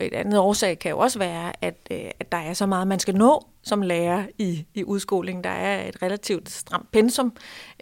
et 0.00 0.14
andet 0.14 0.38
årsag 0.38 0.78
kan 0.78 0.90
jo 0.90 0.98
også 0.98 1.18
være, 1.18 1.52
at, 1.60 1.76
at 1.90 2.32
der 2.32 2.38
er 2.38 2.54
så 2.54 2.66
meget, 2.66 2.86
man 2.86 2.98
skal 2.98 3.14
nå 3.14 3.46
som 3.62 3.82
lærer 3.82 4.26
i, 4.38 4.66
i 4.74 4.84
udskoling. 4.84 5.44
Der 5.44 5.50
er 5.50 5.88
et 5.88 6.02
relativt 6.02 6.50
stramt 6.50 6.92
pensum, 6.92 7.32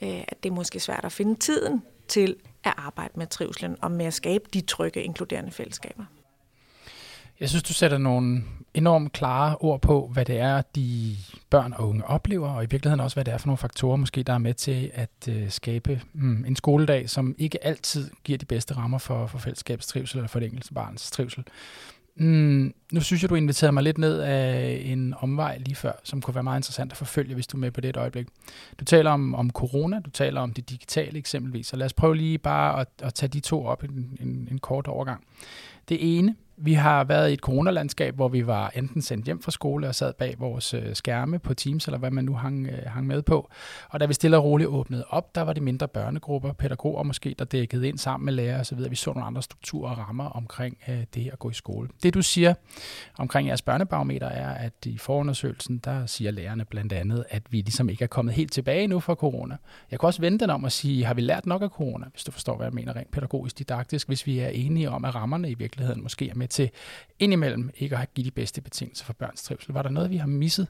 at 0.02 0.42
det 0.42 0.50
er 0.50 0.54
måske 0.54 0.80
svært 0.80 1.04
at 1.04 1.12
finde 1.12 1.34
tiden 1.34 1.82
til 2.08 2.36
at 2.64 2.74
arbejde 2.76 3.12
med 3.16 3.26
trivselen 3.26 3.76
og 3.80 3.90
med 3.90 4.06
at 4.06 4.14
skabe 4.14 4.44
de 4.54 4.60
trygge, 4.60 5.02
inkluderende 5.02 5.50
fællesskaber. 5.50 6.04
Jeg 7.40 7.48
synes, 7.48 7.62
du 7.62 7.72
sætter 7.72 7.98
nogle 7.98 8.42
enormt 8.74 9.12
klare 9.12 9.56
ord 9.60 9.80
på, 9.80 10.10
hvad 10.12 10.24
det 10.24 10.38
er, 10.38 10.62
de 10.74 11.16
børn 11.50 11.72
og 11.72 11.88
unge 11.88 12.06
oplever, 12.06 12.48
og 12.48 12.64
i 12.64 12.66
virkeligheden 12.70 13.00
også, 13.00 13.16
hvad 13.16 13.24
det 13.24 13.34
er 13.34 13.38
for 13.38 13.46
nogle 13.46 13.58
faktorer, 13.58 13.96
måske 13.96 14.22
der 14.22 14.32
er 14.32 14.38
med 14.38 14.54
til 14.54 14.90
at 14.94 15.28
øh, 15.28 15.50
skabe 15.50 16.02
mm, 16.12 16.44
en 16.44 16.56
skoledag, 16.56 17.10
som 17.10 17.34
ikke 17.38 17.64
altid 17.64 18.10
giver 18.24 18.38
de 18.38 18.46
bedste 18.46 18.76
rammer 18.76 18.98
for, 18.98 19.26
for 19.26 19.38
fællesskabets 19.38 19.86
trivsel 19.86 20.18
eller 20.18 20.28
for 20.28 20.40
det 20.40 20.46
enkelte 20.46 20.74
barns 20.74 21.10
trivsel. 21.10 21.44
Mm, 22.16 22.74
nu 22.92 23.00
synes 23.00 23.22
jeg, 23.22 23.30
du 23.30 23.34
inviterede 23.34 23.72
mig 23.72 23.82
lidt 23.82 23.98
ned 23.98 24.20
af 24.20 24.82
en 24.84 25.14
omvej 25.18 25.58
lige 25.58 25.74
før, 25.74 25.92
som 26.04 26.20
kunne 26.20 26.34
være 26.34 26.44
meget 26.44 26.58
interessant 26.58 26.92
at 26.92 26.98
forfølge, 26.98 27.34
hvis 27.34 27.46
du 27.46 27.56
er 27.56 27.60
med 27.60 27.70
på 27.70 27.80
det 27.80 27.88
et 27.88 27.96
øjeblik. 27.96 28.26
Du 28.80 28.84
taler 28.84 29.10
om, 29.10 29.34
om 29.34 29.50
corona, 29.50 30.00
du 30.00 30.10
taler 30.10 30.40
om 30.40 30.52
det 30.52 30.70
digitale 30.70 31.18
eksempelvis, 31.18 31.66
så 31.66 31.76
lad 31.76 31.86
os 31.86 31.92
prøve 31.92 32.16
lige 32.16 32.38
bare 32.38 32.80
at, 32.80 32.88
at 33.02 33.14
tage 33.14 33.30
de 33.30 33.40
to 33.40 33.66
op 33.66 33.84
i 33.84 33.86
en, 33.86 34.18
en, 34.20 34.48
en 34.50 34.58
kort 34.58 34.86
overgang. 34.86 35.24
Det 35.88 36.18
ene, 36.18 36.36
vi 36.62 36.72
har 36.72 37.04
været 37.04 37.30
i 37.30 37.32
et 37.32 37.40
coronalandskab, 37.40 38.14
hvor 38.14 38.28
vi 38.28 38.46
var 38.46 38.72
enten 38.74 39.02
sendt 39.02 39.24
hjem 39.26 39.42
fra 39.42 39.50
skole 39.50 39.88
og 39.88 39.94
sad 39.94 40.12
bag 40.12 40.34
vores 40.38 40.74
øh, 40.74 40.94
skærme 40.94 41.38
på 41.38 41.54
Teams, 41.54 41.86
eller 41.86 41.98
hvad 41.98 42.10
man 42.10 42.24
nu 42.24 42.34
hang, 42.34 42.66
øh, 42.66 42.78
hang 42.86 43.06
med 43.06 43.22
på. 43.22 43.50
Og 43.88 44.00
da 44.00 44.06
vi 44.06 44.14
stille 44.14 44.36
og 44.36 44.44
roligt 44.44 44.68
åbnede 44.68 45.04
op, 45.08 45.34
der 45.34 45.42
var 45.42 45.52
det 45.52 45.62
mindre 45.62 45.88
børnegrupper, 45.88 46.52
pædagoger 46.52 47.02
måske, 47.02 47.34
der 47.38 47.44
dækkede 47.44 47.88
ind 47.88 47.98
sammen 47.98 48.24
med 48.24 48.32
lærere 48.32 48.60
osv. 48.60 48.78
Vi 48.90 48.96
så 48.96 49.12
nogle 49.12 49.26
andre 49.26 49.42
strukturer 49.42 49.90
og 49.90 49.98
rammer 49.98 50.24
omkring 50.24 50.78
øh, 50.88 51.04
det 51.14 51.30
at 51.32 51.38
gå 51.38 51.50
i 51.50 51.54
skole. 51.54 51.88
Det 52.02 52.14
du 52.14 52.22
siger 52.22 52.54
omkring 53.18 53.48
jeres 53.48 53.62
børnebarometer 53.62 54.26
er, 54.26 54.54
at 54.54 54.86
i 54.86 54.98
forundersøgelsen, 54.98 55.78
der 55.78 56.06
siger 56.06 56.30
lærerne 56.30 56.64
blandt 56.64 56.92
andet, 56.92 57.24
at 57.30 57.42
vi 57.50 57.56
ligesom 57.56 57.88
ikke 57.88 58.04
er 58.04 58.08
kommet 58.08 58.34
helt 58.34 58.52
tilbage 58.52 58.86
nu 58.86 59.00
fra 59.00 59.14
corona. 59.14 59.56
Jeg 59.90 60.00
kan 60.00 60.06
også 60.06 60.20
vende 60.20 60.38
den 60.38 60.50
om 60.50 60.64
at 60.64 60.72
sige, 60.72 61.04
har 61.04 61.14
vi 61.14 61.20
lært 61.20 61.46
nok 61.46 61.62
af 61.62 61.68
corona, 61.68 62.06
hvis 62.12 62.24
du 62.24 62.32
forstår, 62.32 62.56
hvad 62.56 62.66
jeg 62.66 62.74
mener 62.74 62.96
rent 62.96 63.10
pædagogisk 63.10 63.58
didaktisk, 63.58 64.08
hvis 64.08 64.26
vi 64.26 64.38
er 64.38 64.48
enige 64.48 64.90
om, 64.90 65.04
at 65.04 65.14
rammerne 65.14 65.50
i 65.50 65.54
virkeligheden 65.54 66.02
måske 66.02 66.28
er 66.28 66.34
med 66.34 66.48
til 66.50 66.70
indimellem 67.18 67.70
ikke 67.78 67.96
at 67.96 68.14
give 68.14 68.24
de 68.24 68.30
bedste 68.30 68.60
betingelser 68.60 69.04
for 69.04 69.12
børns 69.12 69.42
trivsel. 69.42 69.72
Var 69.72 69.82
der 69.82 69.90
noget, 69.90 70.10
vi 70.10 70.16
har 70.16 70.26
misset 70.26 70.68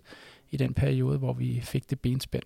i 0.51 0.57
den 0.57 0.75
periode, 0.75 1.19
hvor 1.19 1.33
vi 1.33 1.61
fik 1.65 1.91
det 1.91 2.01
benspænd? 2.01 2.45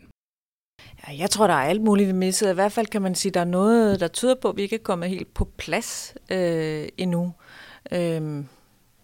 Ja, 1.08 1.18
jeg 1.18 1.30
tror, 1.30 1.46
der 1.46 1.54
er 1.54 1.68
alt 1.68 1.82
muligt, 1.82 2.08
vi 2.08 2.12
missede. 2.12 2.50
I 2.50 2.54
hvert 2.54 2.72
fald 2.72 2.86
kan 2.86 3.02
man 3.02 3.14
sige, 3.14 3.30
at 3.30 3.34
der 3.34 3.40
er 3.40 3.44
noget, 3.44 4.00
der 4.00 4.08
tyder 4.08 4.34
på, 4.34 4.48
at 4.48 4.56
vi 4.56 4.62
ikke 4.62 4.76
er 4.76 4.82
kommet 4.82 5.08
helt 5.08 5.34
på 5.34 5.44
plads 5.56 6.14
øh, 6.30 6.88
endnu. 6.96 7.32
Øh, 7.92 8.44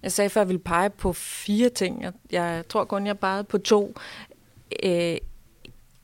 jeg 0.03 0.13
sagde 0.13 0.31
før, 0.31 0.41
at 0.41 0.45
jeg 0.45 0.49
ville 0.49 0.63
pege 0.63 0.91
på 0.91 1.13
fire 1.13 1.69
ting. 1.69 2.03
Jeg, 2.03 2.13
jeg 2.33 2.65
tror 2.69 2.85
kun, 2.85 3.07
jeg 3.07 3.19
pegede 3.19 3.45
på 3.45 3.59
to. 3.59 3.95
Øh, 4.83 5.17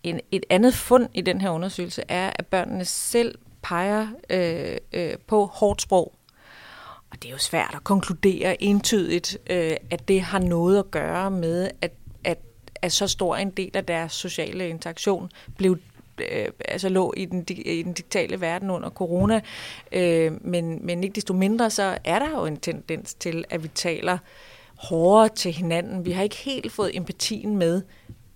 en, 0.03 0.21
et 0.31 0.45
andet 0.51 0.75
fund 0.75 1.09
i 1.15 1.21
den 1.21 1.41
her 1.41 1.51
undersøgelse 1.51 2.03
er, 2.09 2.33
at 2.35 2.47
børnene 2.47 2.85
selv 2.85 3.39
peger 3.63 4.09
øh, 4.31 4.77
øh, 4.93 5.19
på 5.27 5.45
hårdt 5.45 5.83
sprog 5.83 6.15
og 7.17 7.23
det 7.23 7.29
er 7.29 7.33
jo 7.33 7.39
svært 7.39 7.71
at 7.75 7.85
konkludere 7.85 8.63
entydigt, 8.63 9.39
øh, 9.51 9.77
at 9.91 10.09
det 10.09 10.21
har 10.21 10.39
noget 10.39 10.79
at 10.79 10.91
gøre 10.91 11.31
med, 11.31 11.71
at, 11.81 11.93
at, 12.25 12.39
at 12.83 12.93
så 12.93 13.07
stor 13.07 13.37
en 13.37 13.51
del 13.51 13.71
af 13.77 13.85
deres 13.85 14.13
sociale 14.13 14.69
interaktion 14.69 15.31
blev 15.57 15.79
øh, 16.19 16.49
altså 16.65 16.89
lå 16.89 17.15
i 17.17 17.25
den, 17.25 17.47
i 17.49 17.83
den 17.83 17.93
digitale 17.93 18.41
verden 18.41 18.71
under 18.71 18.91
corona. 18.91 19.41
Øh, 19.93 20.47
men, 20.47 20.87
men 20.87 21.05
ikke 21.05 21.15
desto 21.15 21.35
mindre, 21.35 21.71
så 21.71 21.99
er 22.05 22.19
der 22.19 22.31
jo 22.31 22.47
en 22.47 22.57
tendens 22.57 23.15
til, 23.15 23.45
at 23.51 23.63
vi 23.63 23.69
taler 23.69 24.19
hårdere 24.77 25.29
til 25.29 25.53
hinanden. 25.53 26.05
Vi 26.05 26.11
har 26.11 26.23
ikke 26.23 26.37
helt 26.37 26.73
fået 26.73 26.97
empatien 26.97 27.57
med, 27.57 27.83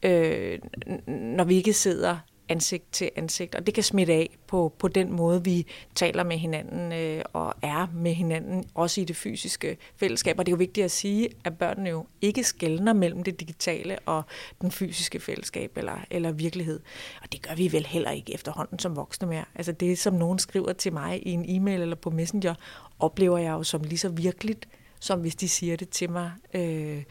øh, 0.02 0.58
når 1.06 1.44
vi 1.44 1.56
ikke 1.56 1.72
sidder 1.72 2.16
ansigt 2.50 2.92
til 2.92 3.10
ansigt, 3.16 3.54
og 3.54 3.66
det 3.66 3.74
kan 3.74 3.82
smitte 3.82 4.12
af 4.12 4.38
på, 4.46 4.72
på 4.78 4.88
den 4.88 5.12
måde, 5.12 5.44
vi 5.44 5.66
taler 5.94 6.24
med 6.24 6.36
hinanden 6.38 6.92
øh, 6.92 7.22
og 7.32 7.54
er 7.62 7.86
med 7.94 8.14
hinanden, 8.14 8.64
også 8.74 9.00
i 9.00 9.04
det 9.04 9.16
fysiske 9.16 9.76
fællesskab. 9.96 10.38
Og 10.38 10.46
det 10.46 10.52
er 10.52 10.56
jo 10.56 10.58
vigtigt 10.58 10.84
at 10.84 10.90
sige, 10.90 11.28
at 11.44 11.58
børnene 11.58 11.90
jo 11.90 12.06
ikke 12.20 12.44
skældner 12.44 12.92
mellem 12.92 13.22
det 13.22 13.40
digitale 13.40 13.98
og 13.98 14.22
den 14.60 14.70
fysiske 14.70 15.20
fællesskab 15.20 15.78
eller, 15.78 16.04
eller 16.10 16.32
virkelighed. 16.32 16.80
Og 17.22 17.32
det 17.32 17.42
gør 17.42 17.54
vi 17.54 17.72
vel 17.72 17.86
heller 17.86 18.10
ikke 18.10 18.34
efterhånden 18.34 18.78
som 18.78 18.96
voksne 18.96 19.28
mere. 19.28 19.44
Altså 19.54 19.72
det, 19.72 19.98
som 19.98 20.14
nogen 20.14 20.38
skriver 20.38 20.72
til 20.72 20.92
mig 20.92 21.26
i 21.26 21.30
en 21.30 21.44
e-mail 21.48 21.80
eller 21.80 21.96
på 21.96 22.10
Messenger, 22.10 22.54
oplever 22.98 23.38
jeg 23.38 23.50
jo 23.50 23.62
som 23.62 23.82
lige 23.82 23.98
så 23.98 24.08
virkeligt, 24.08 24.68
som 25.00 25.20
hvis 25.20 25.34
de 25.34 25.48
siger 25.48 25.76
det 25.76 25.88
til 25.88 26.10
mig 26.10 26.32
øh, 26.54 27.02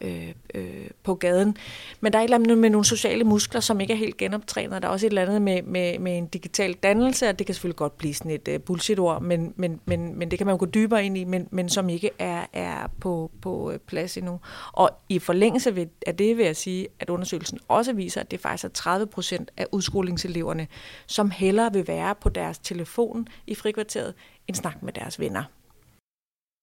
øh, 0.00 0.34
øh, 0.54 0.90
på 1.02 1.14
gaden. 1.14 1.56
Men 2.00 2.12
der 2.12 2.18
er 2.18 2.22
et 2.22 2.26
eller 2.26 2.36
andet 2.36 2.58
med 2.58 2.70
nogle 2.70 2.84
sociale 2.84 3.24
muskler, 3.24 3.60
som 3.60 3.80
ikke 3.80 3.92
er 3.92 3.96
helt 3.96 4.16
genoptrænet. 4.16 4.82
Der 4.82 4.88
er 4.88 4.92
også 4.92 5.06
et 5.06 5.10
eller 5.10 5.22
andet 5.22 5.42
med, 5.42 5.62
med, 5.62 5.98
med 5.98 6.18
en 6.18 6.26
digital 6.26 6.72
dannelse, 6.72 7.28
og 7.28 7.38
det 7.38 7.46
kan 7.46 7.54
selvfølgelig 7.54 7.76
godt 7.76 7.98
blive 7.98 8.14
sådan 8.14 8.30
et 8.30 8.48
uh, 8.48 8.60
bullshit-ord, 8.60 9.22
men, 9.22 9.52
men, 9.56 9.80
men, 9.84 10.18
men 10.18 10.30
det 10.30 10.38
kan 10.38 10.46
man 10.46 10.52
jo 10.52 10.58
gå 10.58 10.66
dybere 10.66 11.04
ind 11.04 11.18
i, 11.18 11.24
men, 11.24 11.48
men 11.50 11.68
som 11.68 11.88
ikke 11.88 12.10
er, 12.18 12.46
er 12.52 12.90
på, 13.00 13.30
på 13.42 13.70
øh, 13.70 13.78
plads 13.78 14.16
endnu. 14.16 14.40
Og 14.72 14.90
i 15.08 15.18
forlængelse 15.18 15.88
af 16.06 16.16
det 16.16 16.36
vil 16.36 16.44
jeg 16.44 16.56
sige, 16.56 16.88
at 17.00 17.10
undersøgelsen 17.10 17.58
også 17.68 17.92
viser, 17.92 18.20
at 18.20 18.30
det 18.30 18.40
faktisk 18.40 18.64
er 18.64 18.68
30 18.68 19.06
procent 19.06 19.50
af 19.56 19.66
udskolingseleverne, 19.72 20.66
som 21.06 21.30
hellere 21.30 21.72
vil 21.72 21.88
være 21.88 22.14
på 22.14 22.28
deres 22.28 22.58
telefon 22.58 23.28
i 23.46 23.54
frikvarteret, 23.54 24.14
end 24.48 24.56
snakke 24.56 24.78
med 24.82 24.92
deres 24.92 25.20
venner 25.20 25.44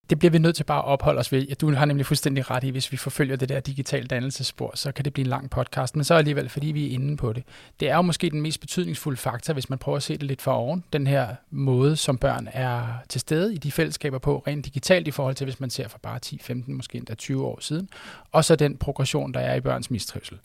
det 0.09 0.19
bliver 0.19 0.31
vi 0.31 0.37
nødt 0.37 0.55
til 0.55 0.63
bare 0.63 0.79
at 0.79 0.85
opholde 0.85 1.19
os 1.19 1.31
ved. 1.31 1.55
Du 1.55 1.73
har 1.73 1.85
nemlig 1.85 2.05
fuldstændig 2.05 2.51
ret 2.51 2.63
i, 2.63 2.69
hvis 2.69 2.91
vi 2.91 2.97
forfølger 2.97 3.35
det 3.35 3.49
der 3.49 3.59
digitale 3.59 4.07
dannelsespor, 4.07 4.71
så 4.75 4.91
kan 4.91 5.05
det 5.05 5.13
blive 5.13 5.23
en 5.23 5.29
lang 5.29 5.49
podcast, 5.49 5.95
men 5.95 6.03
så 6.03 6.13
alligevel, 6.13 6.49
fordi 6.49 6.67
vi 6.67 6.85
er 6.87 6.93
inde 6.93 7.17
på 7.17 7.33
det. 7.33 7.43
Det 7.79 7.89
er 7.89 7.95
jo 7.95 8.01
måske 8.01 8.29
den 8.29 8.41
mest 8.41 8.59
betydningsfulde 8.59 9.17
faktor, 9.17 9.53
hvis 9.53 9.69
man 9.69 9.79
prøver 9.79 9.95
at 9.95 10.03
se 10.03 10.13
det 10.13 10.23
lidt 10.23 10.41
for 10.41 10.51
oven, 10.51 10.83
den 10.93 11.07
her 11.07 11.27
måde, 11.51 11.95
som 11.95 12.17
børn 12.17 12.49
er 12.53 12.87
til 13.09 13.21
stede 13.21 13.53
i 13.53 13.57
de 13.57 13.71
fællesskaber 13.71 14.17
på, 14.17 14.43
rent 14.47 14.65
digitalt 14.65 15.07
i 15.07 15.11
forhold 15.11 15.35
til, 15.35 15.45
hvis 15.45 15.59
man 15.59 15.69
ser 15.69 15.87
for 15.87 15.97
bare 15.97 16.19
10, 16.19 16.39
15, 16.41 16.75
måske 16.75 16.97
endda 16.97 17.15
20 17.15 17.45
år 17.45 17.57
siden, 17.61 17.89
og 18.31 18.45
så 18.45 18.55
den 18.55 18.77
progression, 18.77 19.33
der 19.33 19.39
er 19.39 19.55
i 19.55 19.61
børns 19.61 19.91
mistrivsel. 19.91 20.37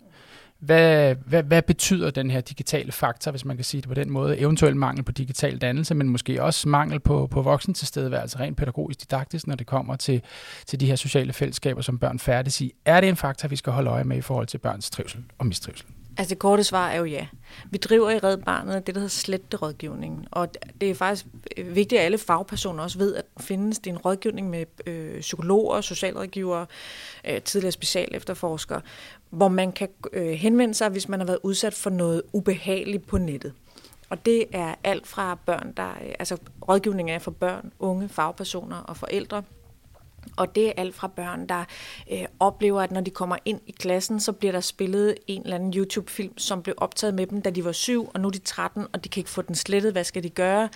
Hvad, 0.61 1.15
hvad, 1.27 1.43
hvad 1.43 1.63
betyder 1.63 2.11
den 2.11 2.31
her 2.31 2.41
digitale 2.41 2.93
faktor, 2.93 3.31
hvis 3.31 3.45
man 3.45 3.57
kan 3.57 3.65
sige 3.65 3.81
det 3.81 3.89
på 3.89 3.95
den 3.95 4.11
måde? 4.11 4.39
Eventuelt 4.39 4.77
mangel 4.77 5.05
på 5.05 5.13
digital 5.13 5.59
dannelse, 5.59 5.95
men 5.95 6.09
måske 6.09 6.43
også 6.43 6.69
mangel 6.69 7.01
på, 7.01 7.27
på 7.27 7.43
voksen 7.43 7.75
tilstedeværelse, 7.75 8.39
rent 8.39 8.57
pædagogisk 8.57 9.01
didaktisk, 9.01 9.47
når 9.47 9.55
det 9.55 9.67
kommer 9.67 9.97
til, 9.97 10.23
til 10.67 10.81
de 10.81 10.87
her 10.87 10.97
sociale 10.97 11.33
fællesskaber, 11.33 11.83
som 11.83 11.99
børn 11.99 12.19
færdes 12.19 12.61
i. 12.61 12.73
Er 12.85 13.01
det 13.01 13.09
en 13.09 13.17
faktor, 13.17 13.49
vi 13.49 13.57
skal 13.57 13.73
holde 13.73 13.91
øje 13.91 14.05
med 14.05 14.17
i 14.17 14.21
forhold 14.21 14.47
til 14.47 14.59
børns 14.59 14.91
trivsel 14.91 15.25
og 15.39 15.47
mistrivsel? 15.47 15.87
Altså 16.19 16.35
det 16.35 16.39
korte 16.39 16.65
svar 16.65 16.89
er 16.89 16.99
jo 16.99 17.05
ja. 17.05 17.27
Vi 17.71 17.79
driver 17.79 18.11
i 18.11 18.19
Red 18.19 18.37
Barnet 18.37 18.87
det, 18.87 18.95
der 18.95 19.01
hedder 19.01 19.11
sletterådgivningen. 19.11 20.27
Og 20.31 20.49
det 20.81 20.91
er 20.91 20.95
faktisk 20.95 21.27
vigtigt, 21.57 21.99
at 21.99 22.05
alle 22.05 22.19
fagpersoner 22.19 22.83
også 22.83 22.99
ved, 22.99 23.15
at 23.15 23.25
der 23.37 23.43
findes 23.43 23.79
det 23.79 23.91
er 23.91 23.95
en 23.95 24.01
rådgivning 24.01 24.51
med 24.51 24.65
øh, 24.87 25.21
psykologer, 25.21 25.81
socialrådgivere, 25.81 26.67
øh, 27.29 27.43
tidligere 27.43 27.73
special 27.73 28.09
efterforskere, 28.15 28.81
hvor 29.31 29.49
man 29.49 29.73
kan 29.73 29.89
øh, 30.13 30.31
henvende 30.31 30.75
sig, 30.75 30.89
hvis 30.89 31.09
man 31.09 31.21
har 31.21 31.27
været 31.27 31.39
udsat 31.43 31.75
for 31.75 31.91
noget 31.91 32.23
ubehageligt 32.33 33.07
på 33.07 33.19
nettet. 33.19 33.53
Og 34.11 34.27
det 34.27 34.45
er 34.53 34.75
alt 34.85 35.07
fra 35.07 35.39
børn, 35.47 35.73
der, 35.77 35.91
øh, 35.91 36.15
altså 36.19 36.37
rådgivning 36.69 37.11
er 37.11 37.19
for 37.19 37.31
børn, 37.31 37.73
unge, 37.79 38.09
fagpersoner 38.09 38.77
og 38.77 38.97
forældre, 38.97 39.43
og 40.37 40.55
det 40.55 40.69
er 40.69 40.73
alt 40.77 40.95
fra 40.95 41.09
børn, 41.09 41.47
der 41.47 41.65
øh, 42.13 42.25
oplever, 42.41 42.83
at 42.83 42.91
når 42.91 43.01
de 43.01 43.11
kommer 43.11 43.37
ind 43.45 43.61
i 43.67 43.73
klassen, 43.73 44.21
så 44.21 44.33
bliver 44.33 44.53
der 44.53 44.61
spillet 44.61 45.15
en 45.27 45.43
eller 45.43 45.57
anden 45.57 45.75
YouTube-film, 45.77 46.39
som 46.39 46.63
blev 46.63 46.75
optaget 46.79 47.15
med 47.15 47.27
dem, 47.27 47.43
da 47.43 47.51
de 47.51 47.65
var 47.65 47.73
syv, 47.73 48.11
og 48.15 48.21
nu 48.21 48.29
er 48.29 48.33
de 48.33 48.39
13, 48.39 48.87
og 48.93 49.05
de 49.05 49.09
kan 49.09 49.21
ikke 49.21 49.31
få 49.31 49.43
den 49.43 49.55
slettet. 49.55 49.93
Hvad 49.93 50.05
skal 50.05 50.23
de 50.23 50.31
gøre? 50.31 50.69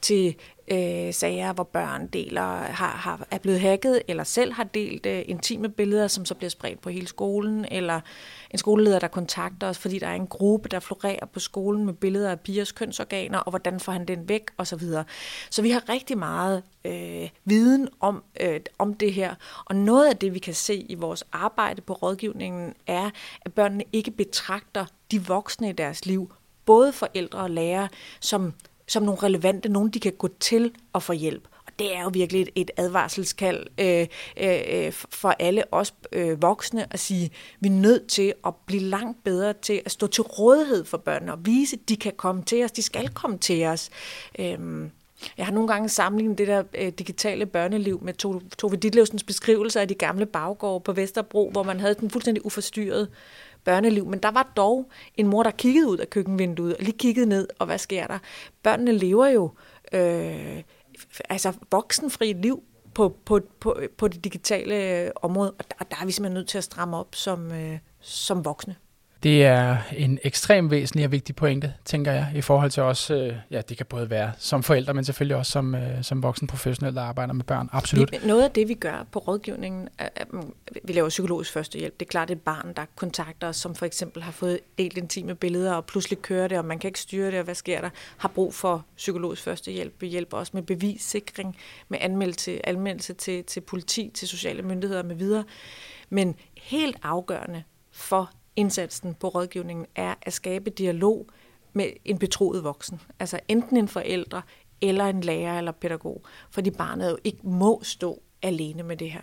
Til 0.00 0.36
øh, 0.68 1.14
sager, 1.14 1.52
hvor 1.52 1.64
børn 1.64 2.06
deler, 2.06 2.42
har, 2.56 2.90
har, 2.90 3.26
er 3.30 3.38
blevet 3.38 3.60
hacket, 3.60 4.02
eller 4.08 4.24
selv 4.24 4.52
har 4.52 4.64
delt 4.64 5.06
øh, 5.06 5.22
intime 5.26 5.68
billeder, 5.68 6.08
som 6.08 6.24
så 6.24 6.34
bliver 6.34 6.50
spredt 6.50 6.80
på 6.80 6.90
hele 6.90 7.06
skolen, 7.06 7.66
eller 7.70 8.00
en 8.50 8.58
skoleleder, 8.58 8.98
der 8.98 9.08
kontakter 9.08 9.68
os, 9.68 9.78
fordi 9.78 9.98
der 9.98 10.06
er 10.06 10.14
en 10.14 10.26
gruppe, 10.26 10.68
der 10.68 10.80
florerer 10.80 11.26
på 11.26 11.40
skolen 11.40 11.86
med 11.86 11.94
billeder 11.94 12.30
af 12.30 12.40
pigers 12.40 12.72
kønsorganer, 12.72 13.38
og 13.38 13.50
hvordan 13.50 13.80
får 13.80 13.92
han 13.92 14.04
den 14.04 14.28
væk, 14.28 14.50
osv. 14.58 14.80
Så, 14.80 15.04
så 15.50 15.62
vi 15.62 15.70
har 15.70 15.88
rigtig 15.88 16.18
meget 16.18 16.62
øh, 16.84 17.28
viden 17.44 17.88
om, 18.00 18.22
øh, 18.40 18.60
om 18.78 18.94
det 18.94 19.12
her, 19.12 19.34
og 19.64 19.76
noget 19.76 20.08
af 20.08 20.16
det, 20.16 20.34
vi 20.34 20.38
kan 20.38 20.54
se 20.54 20.74
i 20.74 20.94
vores 20.94 21.24
arbejde 21.32 21.82
på 21.82 21.92
rådgivningen, 21.92 22.74
er, 22.86 23.10
at 23.40 23.52
børnene 23.52 23.84
ikke 23.92 24.10
betragter 24.10 24.86
de 25.10 25.26
voksne 25.26 25.68
i 25.68 25.72
deres 25.72 26.06
liv, 26.06 26.32
både 26.66 26.92
forældre 26.92 27.38
og 27.38 27.50
lærere, 27.50 27.88
som 28.20 28.52
som 28.86 29.02
nogle 29.02 29.22
relevante, 29.22 29.68
nogen 29.68 29.90
de 29.90 30.00
kan 30.00 30.12
gå 30.12 30.28
til 30.40 30.72
og 30.92 31.02
få 31.02 31.12
hjælp. 31.12 31.48
Og 31.66 31.72
det 31.78 31.96
er 31.96 32.02
jo 32.02 32.10
virkelig 32.12 32.42
et, 32.42 32.50
et 32.54 32.70
advarselskald 32.76 33.66
øh, 33.78 34.06
øh, 34.40 34.60
øh, 34.68 34.92
for 34.92 35.34
alle 35.38 35.74
os 35.74 35.94
øh, 36.12 36.42
voksne 36.42 36.92
at 36.92 37.00
sige, 37.00 37.30
vi 37.60 37.68
er 37.68 37.72
nødt 37.72 38.06
til 38.06 38.34
at 38.46 38.54
blive 38.66 38.82
langt 38.82 39.24
bedre 39.24 39.52
til 39.52 39.82
at 39.84 39.90
stå 39.90 40.06
til 40.06 40.22
rådighed 40.22 40.84
for 40.84 40.98
børnene 40.98 41.32
og 41.32 41.46
vise, 41.46 41.76
at 41.76 41.88
de 41.88 41.96
kan 41.96 42.12
komme 42.16 42.42
til 42.42 42.64
os, 42.64 42.72
de 42.72 42.82
skal 42.82 43.08
komme 43.08 43.38
til 43.38 43.64
os. 43.64 43.90
Øh, 44.38 44.58
jeg 45.38 45.46
har 45.46 45.52
nogle 45.52 45.68
gange 45.68 45.88
sammenlignet 45.88 46.38
det 46.38 46.48
der 46.48 46.62
øh, 46.74 46.88
digitale 46.88 47.46
børneliv 47.46 48.00
med 48.02 48.14
Tove 48.58 48.76
Ditlevsens 48.76 49.24
beskrivelser 49.24 49.80
af 49.80 49.88
de 49.88 49.94
gamle 49.94 50.26
baggårde 50.26 50.80
på 50.80 50.92
Vesterbro, 50.92 51.50
hvor 51.50 51.62
man 51.62 51.80
havde 51.80 51.94
den 51.94 52.10
fuldstændig 52.10 52.46
uforstyrret 52.46 53.08
børneliv. 53.64 54.06
Men 54.06 54.18
der 54.18 54.30
var 54.30 54.52
dog 54.56 54.90
en 55.14 55.26
mor, 55.26 55.42
der 55.42 55.50
kiggede 55.50 55.88
ud 55.88 55.98
af 55.98 56.10
køkkenvinduet 56.10 56.76
og 56.76 56.82
lige 56.82 56.98
kiggede 56.98 57.26
ned, 57.26 57.48
og 57.58 57.66
hvad 57.66 57.78
sker 57.78 58.06
der? 58.06 58.18
Børnene 58.62 58.92
lever 58.92 59.26
jo 59.26 59.50
øh, 59.92 60.62
altså 61.28 61.52
voksenfri 61.70 62.32
liv 62.32 62.62
på, 62.94 63.16
på, 63.24 63.40
på, 63.60 63.80
på 63.96 64.08
det 64.08 64.24
digitale 64.24 65.00
øh, 65.04 65.10
område, 65.16 65.50
og 65.58 65.64
der, 65.70 65.84
der 65.84 65.96
er 66.00 66.06
vi 66.06 66.12
simpelthen 66.12 66.34
nødt 66.34 66.48
til 66.48 66.58
at 66.58 66.64
stramme 66.64 66.96
op 66.96 67.14
som, 67.14 67.52
øh, 67.52 67.78
som 68.00 68.44
voksne. 68.44 68.76
Det 69.24 69.44
er 69.44 69.76
en 69.96 70.18
ekstremt 70.22 70.70
væsentlig 70.70 71.04
og 71.04 71.12
vigtig 71.12 71.36
pointe, 71.36 71.74
tænker 71.84 72.12
jeg, 72.12 72.32
i 72.34 72.40
forhold 72.40 72.70
til 72.70 72.82
os, 72.82 73.10
øh, 73.10 73.32
ja, 73.50 73.60
det 73.60 73.76
kan 73.76 73.86
både 73.86 74.10
være 74.10 74.32
som 74.38 74.62
forældre, 74.62 74.94
men 74.94 75.04
selvfølgelig 75.04 75.36
også 75.36 75.52
som, 75.52 75.74
øh, 75.74 76.02
som 76.02 76.22
voksen 76.22 76.46
professionel, 76.46 76.94
der 76.94 77.02
arbejder 77.02 77.32
med 77.32 77.44
børn. 77.44 77.68
Absolut. 77.72 78.12
Vi, 78.12 78.26
noget 78.26 78.42
af 78.42 78.50
det, 78.50 78.68
vi 78.68 78.74
gør 78.74 79.06
på 79.12 79.18
rådgivningen, 79.18 79.88
er, 79.98 80.08
at 80.16 80.32
mm, 80.32 80.54
vi 80.84 80.92
laver 80.92 81.08
psykologisk 81.08 81.52
førstehjælp. 81.52 82.00
Det 82.00 82.06
er 82.06 82.10
klart, 82.10 82.28
det 82.28 82.34
er 82.34 82.38
et 82.38 82.42
barn, 82.42 82.72
der 82.76 82.84
kontakter 82.96 83.48
os, 83.48 83.56
som 83.56 83.74
for 83.74 83.86
eksempel 83.86 84.22
har 84.22 84.32
fået 84.32 84.60
delt 84.78 84.98
intime 84.98 85.34
billeder, 85.34 85.72
og 85.72 85.84
pludselig 85.84 86.18
kører 86.18 86.48
det, 86.48 86.58
og 86.58 86.64
man 86.64 86.78
kan 86.78 86.88
ikke 86.88 87.00
styre 87.00 87.30
det, 87.30 87.38
og 87.38 87.44
hvad 87.44 87.54
sker 87.54 87.80
der? 87.80 87.90
Har 88.16 88.28
brug 88.28 88.54
for 88.54 88.84
psykologisk 88.96 89.42
førstehjælp. 89.42 89.94
Vi 90.00 90.06
hjælper 90.06 90.36
også 90.36 90.52
med 90.54 90.62
bevissikring, 90.62 91.56
med 91.88 91.98
anmeldelse, 92.02 92.68
anmeldelse 92.68 93.14
til, 93.14 93.44
til 93.44 93.60
politi, 93.60 94.10
til 94.14 94.28
sociale 94.28 94.62
myndigheder 94.62 95.02
med 95.02 95.16
videre. 95.16 95.44
Men 96.10 96.34
helt 96.56 96.96
afgørende 97.02 97.62
for 97.92 98.30
indsatsen 98.56 99.14
på 99.14 99.28
rådgivningen 99.28 99.86
er 99.94 100.14
at 100.22 100.32
skabe 100.32 100.70
dialog 100.70 101.26
med 101.72 101.86
en 102.04 102.18
betroet 102.18 102.64
voksen. 102.64 103.00
Altså 103.20 103.40
enten 103.48 103.76
en 103.76 103.88
forælder, 103.88 104.40
eller 104.80 105.04
en 105.04 105.20
lærer 105.20 105.58
eller 105.58 105.72
pædagog, 105.72 106.24
fordi 106.50 106.70
barnet 106.70 107.10
jo 107.10 107.16
ikke 107.24 107.38
må 107.42 107.80
stå 107.82 108.22
alene 108.42 108.82
med 108.82 108.96
det 108.96 109.10
her. 109.10 109.20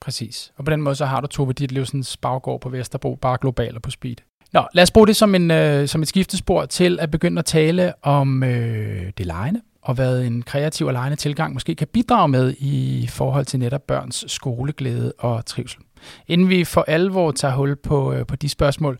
Præcis. 0.00 0.52
Og 0.56 0.64
på 0.64 0.70
den 0.70 0.82
måde 0.82 0.94
så 0.94 1.06
har 1.06 1.20
du 1.20 1.26
Tove 1.26 1.52
Ditlevsens 1.52 2.16
baggård 2.16 2.60
på 2.60 2.68
Vesterbro, 2.68 3.14
bare 3.14 3.38
global 3.40 3.76
og 3.76 3.82
på 3.82 3.90
speed. 3.90 4.16
Nå, 4.52 4.62
lad 4.74 4.82
os 4.82 4.90
bruge 4.90 5.06
det 5.06 5.16
som, 5.16 5.34
en, 5.34 5.50
øh, 5.50 5.88
som 5.88 6.02
et 6.02 6.08
skiftespor 6.08 6.66
til 6.66 7.00
at 7.00 7.10
begynde 7.10 7.38
at 7.38 7.44
tale 7.44 7.92
om 8.02 8.42
øh, 8.42 9.12
det 9.18 9.26
lejende, 9.26 9.60
og 9.82 9.94
hvad 9.94 10.20
en 10.20 10.42
kreativ 10.42 10.86
og 10.86 10.92
lejende 10.92 11.16
tilgang 11.16 11.54
måske 11.54 11.74
kan 11.74 11.86
bidrage 11.86 12.28
med 12.28 12.54
i 12.58 13.06
forhold 13.10 13.44
til 13.46 13.58
netop 13.58 13.82
børns 13.82 14.24
skoleglæde 14.28 15.12
og 15.18 15.46
trivsel. 15.46 15.80
Inden 16.28 16.48
vi 16.48 16.64
for 16.64 16.84
alvor 16.88 17.32
tager 17.32 17.54
hul 17.54 17.76
på, 17.76 18.12
øh, 18.12 18.26
på 18.26 18.36
de 18.36 18.48
spørgsmål, 18.48 18.98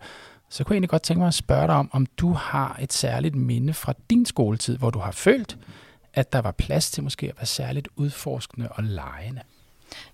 så 0.49 0.63
kunne 0.63 0.73
jeg 0.73 0.75
egentlig 0.75 0.89
godt 0.89 1.01
tænke 1.01 1.19
mig 1.19 1.27
at 1.27 1.33
spørge 1.33 1.67
dig 1.67 1.75
om, 1.75 1.89
om 1.93 2.05
du 2.05 2.33
har 2.33 2.77
et 2.81 2.93
særligt 2.93 3.35
minde 3.35 3.73
fra 3.73 3.93
din 4.09 4.25
skoletid, 4.25 4.77
hvor 4.77 4.89
du 4.89 4.99
har 4.99 5.11
følt, 5.11 5.57
at 6.13 6.33
der 6.33 6.41
var 6.41 6.51
plads 6.51 6.91
til 6.91 7.03
måske 7.03 7.27
at 7.27 7.33
være 7.37 7.45
særligt 7.45 7.87
udforskende 7.95 8.69
og 8.69 8.83
lejende. 8.83 9.41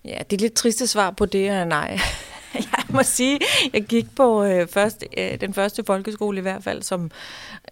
Ja, 0.04 0.18
det 0.30 0.36
er 0.36 0.40
lidt 0.40 0.54
triste 0.54 0.86
svar 0.86 1.10
på 1.10 1.26
det, 1.26 1.48
er 1.48 1.64
nej. 1.64 1.98
jeg 2.54 2.84
må 2.88 3.02
sige, 3.02 3.40
jeg 3.72 3.82
gik 3.84 4.14
på 4.16 4.44
øh, 4.44 4.68
først, 4.68 5.04
øh, 5.16 5.40
den 5.40 5.54
første 5.54 5.84
folkeskole 5.84 6.38
i 6.38 6.42
hvert 6.42 6.64
fald, 6.64 6.82
som 6.82 7.10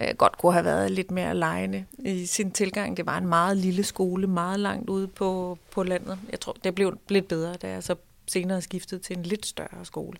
øh, 0.00 0.08
godt 0.18 0.38
kunne 0.38 0.52
have 0.52 0.64
været 0.64 0.90
lidt 0.90 1.10
mere 1.10 1.34
lejende 1.34 1.84
i 1.98 2.26
sin 2.26 2.50
tilgang. 2.50 2.96
Det 2.96 3.06
var 3.06 3.18
en 3.18 3.26
meget 3.26 3.56
lille 3.56 3.84
skole, 3.84 4.26
meget 4.26 4.60
langt 4.60 4.90
ude 4.90 5.08
på, 5.08 5.58
på 5.70 5.82
landet. 5.82 6.18
Jeg 6.30 6.40
tror, 6.40 6.56
det 6.64 6.74
blev 6.74 6.98
lidt 7.08 7.28
bedre, 7.28 7.54
da 7.54 7.68
jeg 7.68 7.82
så 7.82 7.94
senere 8.26 8.62
skiftede 8.62 9.00
til 9.00 9.16
en 9.16 9.22
lidt 9.22 9.46
større 9.46 9.84
skole. 9.84 10.18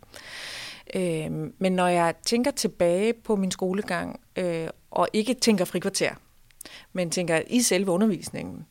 Øh, 0.95 1.31
men 1.59 1.73
når 1.73 1.87
jeg 1.87 2.14
tænker 2.25 2.51
tilbage 2.51 3.12
på 3.12 3.37
min 3.37 3.51
skolegang, 3.51 4.21
øh, 4.37 4.69
og 4.90 5.09
ikke 5.12 5.35
tænker 5.35 5.64
frikvarter, 5.64 6.14
men 6.92 7.11
tænker 7.11 7.40
i 7.47 7.62
selve 7.62 7.90
undervisningen, 7.90 8.66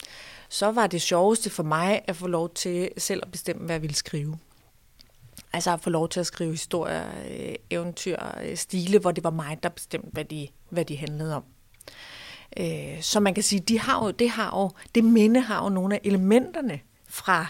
så 0.50 0.72
var 0.72 0.88
det 0.88 1.02
sjoveste 1.02 1.50
for 1.50 1.64
mig 1.64 2.02
at 2.08 2.16
få 2.16 2.28
lov 2.28 2.54
til 2.54 2.90
selv 2.98 3.22
at 3.24 3.32
bestemme, 3.32 3.66
hvad 3.66 3.76
jeg 3.76 3.82
ville 3.82 3.96
skrive. 3.96 4.38
Altså 5.56 5.72
at 5.72 5.80
få 5.80 5.90
lov 5.90 6.10
til 6.10 6.20
at 6.20 6.26
skrive 6.26 6.52
historier, 6.52 7.06
øh, 7.30 7.56
eventyr, 7.70 8.18
øh, 8.44 8.58
stile, 8.58 9.00
hvor 9.00 9.12
det 9.12 9.24
var 9.24 9.30
mig, 9.30 9.60
der 9.64 9.70
bestemte, 9.70 10.10
hvad 10.12 10.26
de, 10.26 10.48
hvad 10.70 10.86
de 10.86 10.98
handlede 10.98 11.36
om. 11.36 11.44
Øh, 12.58 13.02
så 13.02 13.20
man 13.20 13.34
kan 13.34 13.44
sige, 13.44 13.60
de 13.60 13.80
har 13.80 14.06
jo, 14.06 14.12
det, 14.12 14.30
har 14.30 14.60
jo, 14.60 14.70
det 14.96 15.04
minde 15.04 15.40
har 15.40 15.64
jo 15.64 15.70
nogle 15.70 15.96
af 15.96 16.02
elementerne 16.04 16.80
fra 17.08 17.48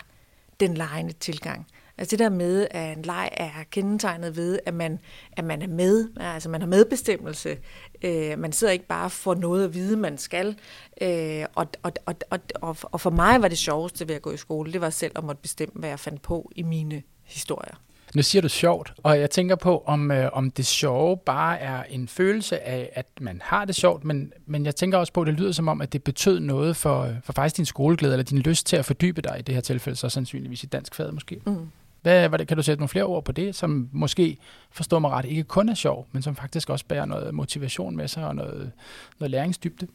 den 0.59 0.73
lejende 0.73 1.13
tilgang. 1.13 1.67
Altså 1.97 2.11
det 2.11 2.19
der 2.19 2.29
med, 2.29 2.67
at 2.71 2.97
en 2.97 3.03
leg 3.03 3.29
er 3.33 3.63
kendetegnet 3.71 4.35
ved, 4.35 4.59
at 4.65 4.73
man, 4.73 4.99
at 5.31 5.43
man 5.43 5.61
er 5.61 5.67
med, 5.67 6.09
altså 6.19 6.49
man 6.49 6.61
har 6.61 6.67
medbestemmelse. 6.67 7.57
Øh, 8.01 8.39
man 8.39 8.51
sidder 8.51 8.73
ikke 8.73 8.87
bare 8.87 9.09
for 9.09 9.35
noget 9.35 9.63
at 9.63 9.73
vide, 9.73 9.97
man 9.97 10.17
skal. 10.17 10.59
Øh, 11.01 11.45
og, 11.55 11.67
og, 11.83 11.91
og, 12.05 12.15
og, 12.61 12.77
og 12.81 13.01
for 13.01 13.09
mig 13.09 13.41
var 13.41 13.47
det 13.47 13.57
sjoveste 13.57 14.07
ved 14.07 14.15
at 14.15 14.21
gå 14.21 14.31
i 14.31 14.37
skole, 14.37 14.73
det 14.73 14.81
var 14.81 14.89
selv 14.89 15.11
at 15.15 15.23
måtte 15.23 15.41
bestemme, 15.41 15.73
hvad 15.75 15.89
jeg 15.89 15.99
fandt 15.99 16.21
på 16.21 16.51
i 16.55 16.63
mine 16.63 17.03
historier. 17.23 17.84
Nu 18.15 18.21
siger 18.21 18.41
du 18.41 18.49
sjovt, 18.49 18.93
og 19.03 19.19
jeg 19.19 19.29
tænker 19.29 19.55
på, 19.55 19.83
om, 19.85 20.11
øh, 20.11 20.29
om 20.33 20.51
det 20.51 20.65
sjove 20.65 21.17
bare 21.17 21.59
er 21.59 21.83
en 21.83 22.07
følelse 22.07 22.67
af, 22.67 22.89
at 22.93 23.05
man 23.21 23.41
har 23.43 23.65
det 23.65 23.75
sjovt, 23.75 24.03
men, 24.03 24.33
men 24.45 24.65
jeg 24.65 24.75
tænker 24.75 24.97
også 24.97 25.13
på, 25.13 25.21
at 25.21 25.27
det 25.27 25.33
lyder 25.33 25.51
som 25.51 25.67
om, 25.67 25.81
at 25.81 25.93
det 25.93 26.03
betød 26.03 26.39
noget 26.39 26.75
for, 26.75 27.09
for 27.23 27.33
faktisk 27.33 27.57
din 27.57 27.65
skoleglæde, 27.65 28.13
eller 28.13 28.23
din 28.23 28.39
lyst 28.39 28.67
til 28.67 28.77
at 28.77 28.85
fordybe 28.85 29.21
dig 29.21 29.35
i 29.39 29.41
det 29.41 29.55
her 29.55 29.61
tilfælde, 29.61 29.97
så 29.97 30.09
sandsynligvis 30.09 30.63
i 30.63 30.65
dansk 30.65 30.95
fag 30.95 31.13
måske. 31.13 31.41
Mm. 31.45 31.67
Hvad, 32.01 32.29
hvad, 32.29 32.45
kan 32.45 32.57
du 32.57 32.63
sætte 32.63 32.79
nogle 32.79 32.89
flere 32.89 33.05
ord 33.05 33.25
på 33.25 33.31
det, 33.31 33.55
som 33.55 33.89
måske, 33.91 34.37
forstår 34.71 34.99
mig 34.99 35.11
ret, 35.11 35.25
ikke 35.25 35.43
kun 35.43 35.69
er 35.69 35.73
sjov, 35.73 36.07
men 36.11 36.21
som 36.21 36.35
faktisk 36.35 36.69
også 36.69 36.85
bærer 36.85 37.05
noget 37.05 37.33
motivation 37.33 37.95
med 37.95 38.07
sig 38.07 38.27
og 38.27 38.35
noget, 38.35 38.71
noget 39.19 39.31
læringsdybde? 39.31 39.87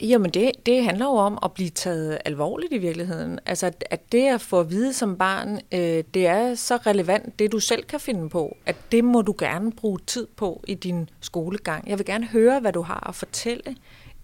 Jamen 0.00 0.30
det, 0.30 0.52
det 0.66 0.84
handler 0.84 1.06
jo 1.06 1.12
om 1.12 1.38
at 1.42 1.52
blive 1.52 1.70
taget 1.70 2.18
alvorligt 2.24 2.72
i 2.72 2.78
virkeligheden. 2.78 3.38
Altså 3.46 3.72
at 3.90 4.12
det 4.12 4.26
at 4.26 4.40
få 4.40 4.60
at 4.60 4.70
vide 4.70 4.92
som 4.92 5.16
barn, 5.16 5.60
øh, 5.72 6.04
det 6.14 6.26
er 6.26 6.54
så 6.54 6.76
relevant, 6.76 7.38
det 7.38 7.52
du 7.52 7.60
selv 7.60 7.84
kan 7.84 8.00
finde 8.00 8.28
på, 8.28 8.56
at 8.66 8.76
det 8.92 9.04
må 9.04 9.22
du 9.22 9.34
gerne 9.38 9.72
bruge 9.72 9.98
tid 10.06 10.26
på 10.36 10.64
i 10.68 10.74
din 10.74 11.10
skolegang. 11.20 11.88
Jeg 11.88 11.98
vil 11.98 12.06
gerne 12.06 12.26
høre, 12.26 12.60
hvad 12.60 12.72
du 12.72 12.82
har 12.82 13.08
at 13.08 13.14
fortælle 13.14 13.76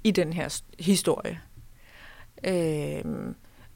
i 0.04 0.10
den 0.10 0.32
her 0.32 0.60
historie. 0.78 1.40
Øh, 2.44 3.04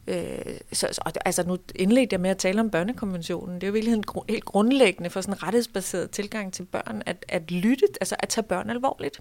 Øh, 0.09 0.59
så, 0.72 1.01
altså 1.25 1.42
nu 1.46 1.59
indledte 1.75 2.14
jeg 2.14 2.20
med 2.20 2.31
at 2.31 2.38
tale 2.38 2.61
om 2.61 2.70
børnekonventionen. 2.70 3.55
Det 3.55 3.62
er 3.62 3.66
jo 3.66 3.72
virkelig 3.72 3.94
en 3.94 4.05
helt 4.29 4.44
grundlæggende 4.44 5.11
for 5.11 5.20
sådan 5.20 5.35
en 5.35 5.42
rettighedsbaseret 5.42 6.11
tilgang 6.11 6.53
til 6.53 6.62
børn, 6.62 7.03
at, 7.07 7.25
at 7.29 7.51
lytte, 7.51 7.87
altså 8.01 8.16
at 8.18 8.29
tage 8.29 8.44
børn 8.44 8.70
alvorligt. 8.70 9.20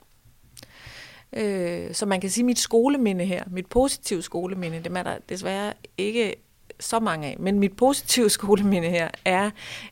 Øh, 1.35 1.93
så 1.93 2.05
man 2.05 2.21
kan 2.21 2.29
sige, 2.29 2.43
at 2.43 2.45
mit 2.45 2.59
skoleminde 2.59 3.25
her, 3.25 3.43
mit 3.47 3.65
positive 3.65 4.21
skoleminde, 4.21 4.77
det 4.77 4.97
er 4.97 5.03
der 5.03 5.17
desværre 5.29 5.73
ikke 5.97 6.35
så 6.79 6.99
mange 6.99 7.27
af. 7.27 7.35
Men 7.39 7.59
mit 7.59 7.77
positive 7.77 8.29
skoleminde 8.39 8.89
her 8.89 9.09
er 9.25 9.45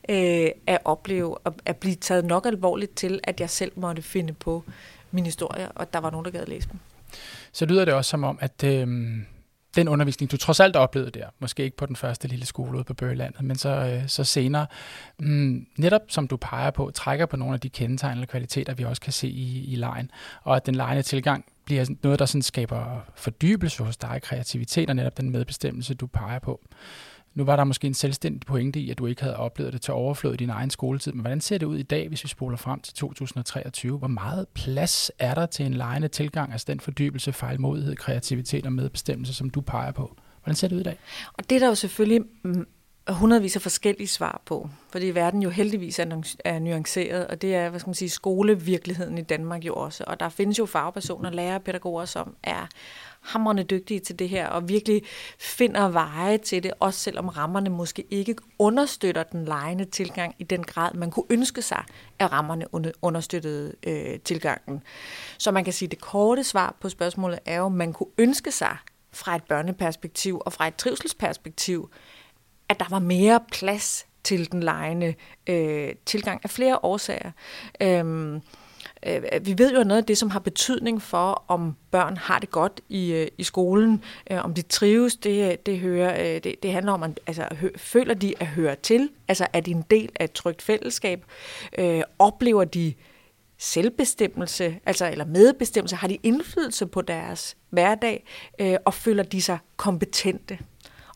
øh, 0.08 0.50
at 0.66 0.78
opleve 0.84 1.36
at, 1.44 1.52
at 1.64 1.76
blive 1.76 1.94
taget 1.94 2.24
nok 2.24 2.46
alvorligt 2.46 2.96
til, 2.96 3.20
at 3.24 3.40
jeg 3.40 3.50
selv 3.50 3.72
måtte 3.76 4.02
finde 4.02 4.32
på 4.32 4.64
min 5.10 5.24
historie, 5.24 5.72
og 5.72 5.92
der 5.92 5.98
var 5.98 6.10
nogen, 6.10 6.24
der 6.24 6.30
gad 6.30 6.40
at 6.40 6.48
læse 6.48 6.68
dem. 6.72 6.78
Så 7.52 7.66
lyder 7.66 7.84
det 7.84 7.94
også 7.94 8.08
som 8.08 8.24
om, 8.24 8.38
at 8.40 8.64
øh, 8.64 8.88
den 9.76 9.88
undervisning, 9.88 10.30
du 10.30 10.36
trods 10.36 10.60
alt 10.60 10.76
oplevede 10.76 11.10
der, 11.10 11.26
måske 11.38 11.64
ikke 11.64 11.76
på 11.76 11.86
den 11.86 11.96
første 11.96 12.28
lille 12.28 12.46
skole 12.46 12.76
ude 12.76 12.84
på 12.84 12.94
Bøgelandet, 12.94 13.42
men 13.42 13.56
så, 13.56 13.68
øh, 13.68 14.08
så 14.08 14.24
senere, 14.24 14.66
mm, 15.18 15.66
netop 15.76 16.02
som 16.08 16.28
du 16.28 16.36
peger 16.36 16.70
på, 16.70 16.90
trækker 16.94 17.26
på 17.26 17.36
nogle 17.36 17.54
af 17.54 17.60
de 17.60 17.68
kendetegn 17.68 18.12
eller 18.12 18.26
kvaliteter, 18.26 18.74
vi 18.74 18.84
også 18.84 19.02
kan 19.02 19.12
se 19.12 19.28
i, 19.28 19.72
i 19.72 19.76
lejen, 19.76 20.10
og 20.42 20.56
at 20.56 20.66
den 20.66 20.74
lejende 20.74 21.02
tilgang 21.02 21.44
bliver 21.64 21.86
noget, 22.02 22.18
der 22.18 22.26
sådan 22.26 22.42
skaber 22.42 23.00
fordybelse 23.14 23.84
hos 23.84 23.96
dig, 23.96 24.20
kreativitet 24.22 24.90
og 24.90 24.96
netop 24.96 25.16
den 25.16 25.30
medbestemmelse, 25.30 25.94
du 25.94 26.06
peger 26.06 26.38
på. 26.38 26.60
Nu 27.34 27.44
var 27.44 27.56
der 27.56 27.64
måske 27.64 27.86
en 27.86 27.94
selvstændig 27.94 28.40
pointe 28.46 28.80
i, 28.80 28.90
at 28.90 28.98
du 28.98 29.06
ikke 29.06 29.22
havde 29.22 29.36
oplevet 29.36 29.72
det 29.72 29.82
til 29.82 29.94
overflod 29.94 30.34
i 30.34 30.36
din 30.36 30.50
egen 30.50 30.70
skoletid, 30.70 31.12
men 31.12 31.20
hvordan 31.20 31.40
ser 31.40 31.58
det 31.58 31.66
ud 31.66 31.78
i 31.78 31.82
dag, 31.82 32.08
hvis 32.08 32.24
vi 32.24 32.28
spoler 32.28 32.56
frem 32.56 32.80
til 32.80 32.94
2023? 32.94 33.98
Hvor 33.98 34.08
meget 34.08 34.48
plads 34.48 35.10
er 35.18 35.34
der 35.34 35.46
til 35.46 35.66
en 35.66 35.74
lejende 35.74 36.08
tilgang, 36.08 36.52
altså 36.52 36.64
den 36.68 36.80
fordybelse, 36.80 37.32
fejlmodighed, 37.32 37.96
kreativitet 37.96 38.66
og 38.66 38.72
medbestemmelse, 38.72 39.34
som 39.34 39.50
du 39.50 39.60
peger 39.60 39.92
på? 39.92 40.16
Hvordan 40.42 40.56
ser 40.56 40.68
det 40.68 40.76
ud 40.76 40.80
i 40.80 40.84
dag? 40.84 40.98
Og 41.32 41.50
det 41.50 41.56
er 41.56 41.60
der 41.60 41.68
jo 41.68 41.74
selvfølgelig 41.74 42.22
mm, 42.42 42.66
hundredvis 43.08 43.56
af 43.56 43.62
forskellige 43.62 44.08
svar 44.08 44.42
på, 44.46 44.70
fordi 44.90 45.06
verden 45.06 45.42
jo 45.42 45.50
heldigvis 45.50 45.98
er, 46.44 46.58
nuanceret, 46.58 47.26
og 47.26 47.42
det 47.42 47.54
er, 47.54 47.68
hvad 47.70 47.80
skal 47.80 47.88
man 47.88 47.94
sige, 47.94 48.08
skolevirkeligheden 48.08 49.18
i 49.18 49.22
Danmark 49.22 49.64
jo 49.64 49.74
også. 49.74 50.04
Og 50.06 50.20
der 50.20 50.28
findes 50.28 50.58
jo 50.58 50.66
fagpersoner, 50.66 51.30
lærere 51.30 51.54
og 51.54 51.62
pædagoger, 51.62 52.04
som 52.04 52.36
er 52.42 52.66
hamrende 53.24 53.62
dygtige 53.62 54.00
til 54.00 54.18
det 54.18 54.28
her, 54.28 54.48
og 54.48 54.68
virkelig 54.68 55.02
finder 55.38 55.88
veje 55.88 56.38
til 56.38 56.62
det, 56.62 56.72
også 56.80 57.00
selvom 57.00 57.28
rammerne 57.28 57.70
måske 57.70 58.04
ikke 58.10 58.36
understøtter 58.58 59.22
den 59.22 59.44
lejende 59.44 59.84
tilgang 59.84 60.34
i 60.38 60.44
den 60.44 60.62
grad, 60.62 60.94
man 60.94 61.10
kunne 61.10 61.26
ønske 61.30 61.62
sig, 61.62 61.84
at 62.18 62.32
rammerne 62.32 62.66
understøttede 63.02 63.74
øh, 63.86 64.18
tilgangen. 64.18 64.82
Så 65.38 65.50
man 65.50 65.64
kan 65.64 65.72
sige, 65.72 65.86
at 65.86 65.90
det 65.90 66.00
korte 66.00 66.44
svar 66.44 66.76
på 66.80 66.88
spørgsmålet 66.88 67.38
er 67.44 67.56
jo, 67.56 67.66
at 67.66 67.72
man 67.72 67.92
kunne 67.92 68.10
ønske 68.18 68.50
sig 68.50 68.76
fra 69.12 69.36
et 69.36 69.44
børneperspektiv 69.44 70.42
og 70.46 70.52
fra 70.52 70.68
et 70.68 70.76
trivselsperspektiv, 70.76 71.90
at 72.68 72.80
der 72.80 72.86
var 72.90 72.98
mere 72.98 73.40
plads 73.52 74.06
til 74.24 74.52
den 74.52 74.62
lejende 74.62 75.14
øh, 75.46 75.94
tilgang 76.06 76.40
af 76.44 76.50
flere 76.50 76.78
årsager. 76.82 77.30
Øh, 77.80 78.40
Øh, 79.06 79.46
vi 79.46 79.58
ved 79.58 79.74
jo 79.74 79.84
noget 79.84 80.00
af 80.00 80.06
det, 80.06 80.18
som 80.18 80.30
har 80.30 80.38
betydning 80.38 81.02
for, 81.02 81.44
om 81.48 81.76
børn 81.90 82.16
har 82.16 82.38
det 82.38 82.50
godt 82.50 82.80
i, 82.88 83.12
øh, 83.12 83.28
i 83.38 83.42
skolen, 83.42 84.04
øh, 84.30 84.44
om 84.44 84.54
de 84.54 84.62
trives, 84.62 85.16
det, 85.16 85.66
det, 85.66 85.78
hører, 85.78 86.38
det, 86.38 86.54
det 86.62 86.72
handler 86.72 86.92
om, 86.92 87.02
at, 87.02 87.20
altså, 87.26 87.48
hø, 87.52 87.68
føler 87.76 88.14
de 88.14 88.34
at 88.40 88.46
høre 88.46 88.76
til, 88.76 89.10
altså 89.28 89.46
er 89.52 89.60
de 89.60 89.70
en 89.70 89.84
del 89.90 90.08
af 90.20 90.24
et 90.24 90.32
trygt 90.32 90.62
fællesskab, 90.62 91.24
øh, 91.78 92.02
oplever 92.18 92.64
de 92.64 92.94
selvbestemmelse, 93.58 94.80
altså 94.86 95.10
eller 95.10 95.24
medbestemmelse, 95.24 95.96
har 95.96 96.08
de 96.08 96.18
indflydelse 96.22 96.86
på 96.86 97.02
deres 97.02 97.56
hverdag, 97.70 98.24
øh, 98.58 98.76
og 98.84 98.94
føler 98.94 99.22
de 99.22 99.42
sig 99.42 99.58
kompetente? 99.76 100.58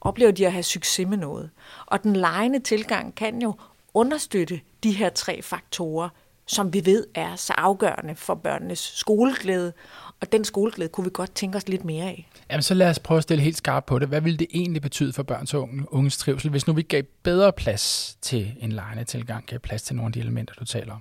Oplever 0.01 0.31
de 0.31 0.46
at 0.46 0.53
have 0.53 0.62
succes 0.62 1.09
med 1.09 1.16
noget. 1.16 1.51
Og 1.87 2.03
den 2.03 2.16
lejende 2.16 2.59
tilgang 2.59 3.14
kan 3.14 3.42
jo 3.42 3.55
understøtte 3.94 4.61
de 4.83 4.92
her 4.92 5.11
tre 5.11 5.42
faktorer, 5.42 6.09
som 6.48 6.72
vi 6.72 6.87
ved 6.87 7.06
er 7.14 7.37
så 7.37 7.52
afgørende 7.56 8.14
for 8.14 8.34
børnenes 8.34 8.92
skoleglæde. 8.94 9.72
Og 10.20 10.32
den 10.32 10.44
skoleglæde 10.44 10.88
kunne 10.88 11.04
vi 11.04 11.11
godt 11.12 11.34
tænke 11.34 11.56
os 11.56 11.68
lidt 11.68 11.84
mere 11.84 12.04
af. 12.04 12.28
Jamen 12.50 12.62
så 12.62 12.74
lad 12.74 12.90
os 12.90 12.98
prøve 12.98 13.18
at 13.18 13.22
stille 13.22 13.42
helt 13.42 13.56
skarpt 13.56 13.87
på 13.87 13.98
det. 13.98 14.08
Hvad 14.08 14.20
ville 14.20 14.38
det 14.38 14.46
egentlig 14.54 14.82
betyde 14.82 15.12
for 15.12 15.22
børns 15.22 15.54
og 15.54 15.68
unges 15.87 16.16
trivsel, 16.16 16.50
hvis 16.50 16.66
nu 16.66 16.72
vi 16.72 16.82
gav 16.82 17.02
bedre 17.22 17.52
plads 17.52 18.16
til 18.22 18.52
en 18.61 18.72
lejende 18.72 19.04
tilgang, 19.04 19.46
gav 19.46 19.58
plads 19.58 19.82
til 19.82 19.96
nogle 19.96 20.08
af 20.08 20.12
de 20.12 20.20
elementer, 20.20 20.54
du 20.54 20.64
taler 20.64 20.92
om? 20.92 21.00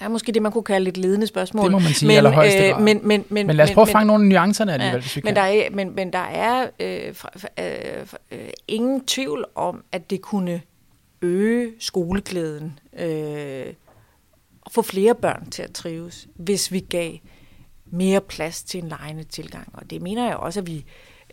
er 0.00 0.08
måske 0.08 0.32
det, 0.32 0.42
man 0.42 0.52
kunne 0.52 0.64
kalde 0.64 0.88
et 0.88 0.96
ledende 0.96 1.26
spørgsmål. 1.26 1.64
Det 1.64 1.72
må 1.72 1.78
man 1.78 1.92
sige 1.92 2.06
men, 2.06 2.16
allerhøjeste 2.16 2.68
øh. 2.68 2.80
Men, 2.80 3.00
men, 3.02 3.24
men, 3.28 3.46
men 3.46 3.56
lad 3.56 3.64
os 3.64 3.70
prøve 3.70 3.84
men, 3.84 3.88
at 3.88 3.92
fange 3.92 4.06
nogle 4.06 4.24
af 4.24 4.28
nuancerne 4.28 4.72
alligevel, 4.72 4.94
ja, 4.96 5.00
hvis 5.00 5.16
vi 5.16 5.20
men 5.24 5.34
kan. 5.34 5.44
Der 5.44 5.50
er, 5.50 5.70
men, 5.70 5.94
men 5.94 6.12
der 6.12 6.18
er 6.18 6.66
øh, 6.80 7.14
øh, 7.58 8.06
øh, 8.30 8.38
ingen 8.68 9.06
tvivl 9.06 9.44
om, 9.54 9.84
at 9.92 10.10
det 10.10 10.20
kunne 10.20 10.60
øge 11.22 11.72
skoleglæden 11.78 12.78
øh, 12.98 13.66
få 14.70 14.82
flere 14.82 15.14
børn 15.14 15.50
til 15.50 15.62
at 15.62 15.72
trives, 15.72 16.28
hvis 16.34 16.72
vi 16.72 16.80
gav 16.80 17.12
mere 17.86 18.20
plads 18.20 18.62
til 18.62 18.82
en 18.82 18.88
lejende 18.88 19.24
tilgang. 19.24 19.68
Og 19.72 19.90
det 19.90 20.02
mener 20.02 20.26
jeg 20.26 20.36
også, 20.36 20.60
at 20.60 20.66
vi 20.66 20.84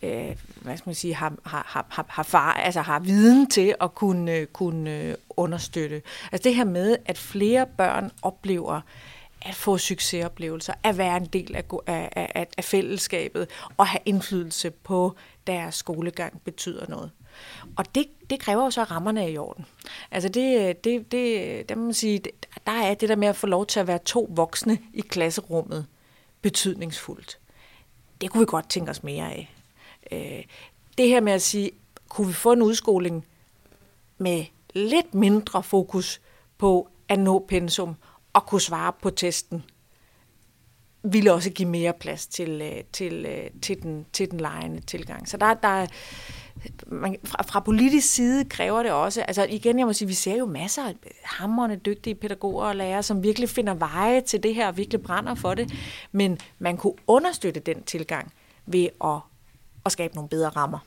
øh, 0.04 0.36
hvad 0.62 0.78
skal 0.78 0.90
man 0.90 0.96
sige, 0.96 1.16
har, 1.16 1.34
har, 1.46 1.86
har, 1.90 2.06
har, 2.10 2.24
far, 2.24 2.54
altså 2.54 2.82
har 2.82 3.00
viden 3.00 3.50
til 3.50 3.76
at 3.82 3.96
kunne, 3.96 4.32
øh, 4.32 4.48
kunne 4.48 4.92
øh, 4.92 5.16
understøtte. 5.30 6.02
Altså 6.32 6.50
det 6.50 6.56
her 6.56 6.66
med, 6.66 6.98
at 7.06 7.18
flere 7.18 7.68
børn 7.78 8.12
oplever 8.22 8.82
at 9.42 9.56
få 9.56 9.78
succesoplevelser, 9.78 10.74
at 10.84 10.98
være 10.98 11.18
en 11.18 11.26
del 11.26 11.56
af, 11.56 11.64
af, 11.88 12.10
af, 12.36 12.48
af 12.58 12.64
fællesskabet 12.64 13.48
og 13.78 13.88
have 13.88 14.00
indflydelse 14.06 14.72
på 14.72 15.16
deres 15.48 15.76
skolegang 15.76 16.42
betyder 16.42 16.86
noget. 16.90 17.12
Og 17.76 17.96
det, 17.96 18.08
det 18.30 18.40
kræver 18.40 18.64
jo 18.64 18.72
så, 18.72 18.82
at 18.82 18.92
rammerne 18.92 19.24
er 19.24 19.28
i 19.28 19.38
orden. 19.38 19.66
Altså 20.12 20.30
det, 20.30 20.84
det, 20.84 21.12
det, 21.12 21.70
det 21.70 21.78
må 21.78 21.84
man 21.84 21.94
sige, 21.94 22.22
der 22.66 22.72
er 22.72 22.94
det 22.94 23.10
der 23.10 23.16
med 23.16 23.28
at 23.28 23.36
få 23.36 23.48
lov 23.48 23.66
til 23.66 23.80
at 23.80 23.88
være 23.88 24.00
to 24.00 24.30
voksne 24.32 24.80
i 24.94 25.02
klasserummet 25.02 25.86
betydningsfuldt. 26.42 27.40
Det 28.22 28.32
kunne 28.32 28.42
vi 28.42 28.46
godt 28.46 28.70
tænke 28.70 28.92
os 28.92 29.04
mere 29.04 29.26
af. 29.26 29.56
Øh, 30.12 30.44
det 30.98 31.08
her 31.08 31.22
med 31.22 31.34
at 31.34 31.42
sige, 31.42 31.72
kunne 32.10 32.28
vi 32.28 32.34
få 32.34 32.52
en 32.52 32.62
udskoling 32.62 33.26
med 34.18 34.46
lidt 34.74 35.14
mindre 35.14 35.64
fokus 35.64 36.22
på 36.58 36.90
at 37.10 37.20
nå 37.20 37.46
pensum 37.48 37.96
og 38.34 38.46
kunne 38.46 38.62
svare 38.62 38.94
på 39.02 39.10
testen, 39.10 39.64
ville 41.14 41.34
også 41.34 41.50
give 41.50 41.70
mere 41.70 41.94
plads 42.00 42.28
til, 42.28 42.62
øh, 42.62 42.84
til, 42.94 43.26
øh, 43.26 43.50
til, 43.62 43.82
den, 43.82 44.06
til 44.14 44.32
den 44.32 44.40
lejende 44.40 44.82
tilgang. 44.82 45.30
Så 45.30 45.38
der, 45.38 45.54
der 45.54 45.86
man, 46.88 47.18
fra, 47.24 47.44
fra 47.44 47.60
politisk 47.60 48.14
side 48.14 48.46
kræver 48.46 48.84
det 48.84 48.92
også, 48.92 49.22
altså 49.22 49.46
igen, 49.50 49.80
jeg 49.80 49.88
må 49.88 49.94
sige, 49.94 50.08
vi 50.08 50.14
ser 50.14 50.36
jo 50.36 50.46
masser 50.46 50.84
af 50.84 50.94
hammerne 51.24 51.76
dygtige 51.76 52.16
pædagoger 52.16 52.66
og 52.66 52.76
lærere, 52.76 53.04
som 53.04 53.24
virkelig 53.24 53.50
finder 53.50 53.74
veje 53.74 54.22
til 54.22 54.44
det 54.44 54.56
her 54.56 54.68
og 54.68 54.78
virkelig 54.78 55.02
brænder 55.02 55.36
for 55.36 55.54
det, 55.54 55.74
men 56.12 56.38
man 56.60 56.78
kunne 56.78 56.94
understøtte 57.08 57.60
den 57.60 57.84
tilgang 57.84 58.34
ved 58.66 58.88
at 59.04 59.20
at 59.88 59.92
skabe 59.92 60.16
nogle 60.16 60.30
bedre 60.30 60.50
rammer. 60.50 60.80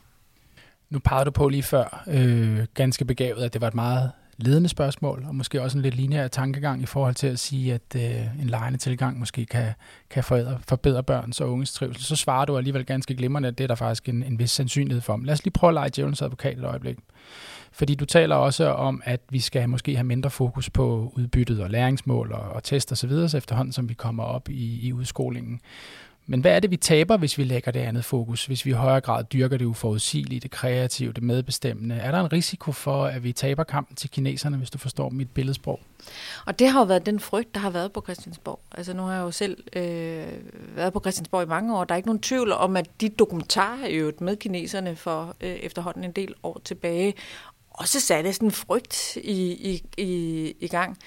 Nu 0.90 0.98
pegede 0.98 1.24
du 1.24 1.30
på 1.30 1.48
lige 1.48 1.62
før, 1.62 2.04
øh, 2.06 2.66
ganske 2.74 3.04
begavet, 3.04 3.44
at 3.44 3.52
det 3.52 3.60
var 3.60 3.68
et 3.68 3.74
meget 3.74 4.12
ledende 4.42 4.68
spørgsmål, 4.68 5.24
og 5.28 5.34
måske 5.34 5.62
også 5.62 5.78
en 5.78 5.82
lidt 5.82 5.94
lineær 5.94 6.28
tankegang 6.28 6.82
i 6.82 6.86
forhold 6.86 7.14
til 7.14 7.26
at 7.26 7.38
sige, 7.38 7.74
at 7.74 7.96
øh, 7.96 8.40
en 8.42 8.46
lejende 8.46 8.78
tilgang 8.78 9.18
måske 9.18 9.46
kan, 9.46 9.72
kan 10.10 10.24
forbedre, 10.24 10.58
forbedre 10.68 11.02
børns 11.02 11.40
og 11.40 11.52
unges 11.52 11.72
trivsel. 11.72 12.04
Så 12.04 12.16
svarer 12.16 12.44
du 12.44 12.56
alligevel 12.56 12.86
ganske 12.86 13.14
glimrende, 13.14 13.48
at 13.48 13.58
det 13.58 13.64
er 13.64 13.68
der 13.68 13.74
faktisk 13.74 14.08
en, 14.08 14.22
en 14.22 14.38
vis 14.38 14.50
sandsynlighed 14.50 15.00
for. 15.00 15.16
Men 15.16 15.26
lad 15.26 15.32
os 15.32 15.44
lige 15.44 15.52
prøve 15.52 15.68
at 15.68 15.74
lege 15.74 15.90
djævelens 15.96 16.22
advokat 16.22 16.58
et 16.58 16.64
øjeblik. 16.64 16.98
Fordi 17.72 17.94
du 17.94 18.04
taler 18.04 18.36
også 18.36 18.68
om, 18.68 19.02
at 19.04 19.20
vi 19.30 19.38
skal 19.40 19.68
måske 19.68 19.94
have 19.94 20.04
mindre 20.04 20.30
fokus 20.30 20.70
på 20.70 21.12
udbyttet 21.16 21.60
og 21.60 21.70
læringsmål 21.70 22.32
og, 22.32 22.40
og 22.40 22.62
test 22.62 22.92
osv., 22.92 23.28
så, 23.28 23.36
efterhånden 23.36 23.72
som 23.72 23.88
vi 23.88 23.94
kommer 23.94 24.22
op 24.24 24.48
i, 24.48 24.80
i 24.86 24.92
udskolingen. 24.92 25.60
Men 26.30 26.40
hvad 26.40 26.52
er 26.52 26.60
det, 26.60 26.70
vi 26.70 26.76
taber, 26.76 27.16
hvis 27.16 27.38
vi 27.38 27.44
lægger 27.44 27.72
det 27.72 27.80
andet 27.80 28.04
fokus? 28.04 28.46
Hvis 28.46 28.66
vi 28.66 28.70
i 28.70 28.74
højere 28.74 29.00
grad 29.00 29.24
dyrker 29.24 29.56
det 29.56 29.64
uforudsigelige, 29.64 30.40
det 30.40 30.50
kreative, 30.50 31.12
det 31.12 31.22
medbestemmende? 31.22 31.94
Er 31.94 32.10
der 32.10 32.20
en 32.20 32.32
risiko 32.32 32.72
for, 32.72 33.04
at 33.04 33.24
vi 33.24 33.32
taber 33.32 33.64
kampen 33.64 33.96
til 33.96 34.10
kineserne, 34.10 34.56
hvis 34.56 34.70
du 34.70 34.78
forstår 34.78 35.08
mit 35.08 35.30
billedsprog? 35.30 35.80
Og 36.46 36.58
det 36.58 36.68
har 36.68 36.80
jo 36.80 36.86
været 36.86 37.06
den 37.06 37.20
frygt, 37.20 37.54
der 37.54 37.60
har 37.60 37.70
været 37.70 37.92
på 37.92 38.00
Christiansborg. 38.00 38.60
Altså 38.72 38.92
nu 38.92 39.02
har 39.02 39.14
jeg 39.14 39.20
jo 39.20 39.30
selv 39.30 39.64
øh, 39.76 40.26
været 40.76 40.92
på 40.92 41.00
Christiansborg 41.00 41.42
i 41.42 41.46
mange 41.46 41.76
år. 41.76 41.84
Der 41.84 41.94
er 41.94 41.96
ikke 41.96 42.08
nogen 42.08 42.22
tvivl 42.22 42.52
om, 42.52 42.76
at 42.76 42.90
de 43.00 43.08
dokumentarer 43.08 43.88
jo 43.88 44.12
med 44.20 44.36
kineserne 44.36 44.96
for 44.96 45.36
øh, 45.40 45.50
efterhånden 45.50 46.04
en 46.04 46.12
del 46.12 46.34
år 46.42 46.60
tilbage, 46.64 47.14
også 47.70 48.00
satte 48.00 48.32
sådan 48.32 48.48
en 48.48 48.52
frygt 48.52 49.16
i, 49.16 49.52
i, 49.70 49.82
i, 49.96 50.54
i 50.60 50.68
gang. 50.68 50.98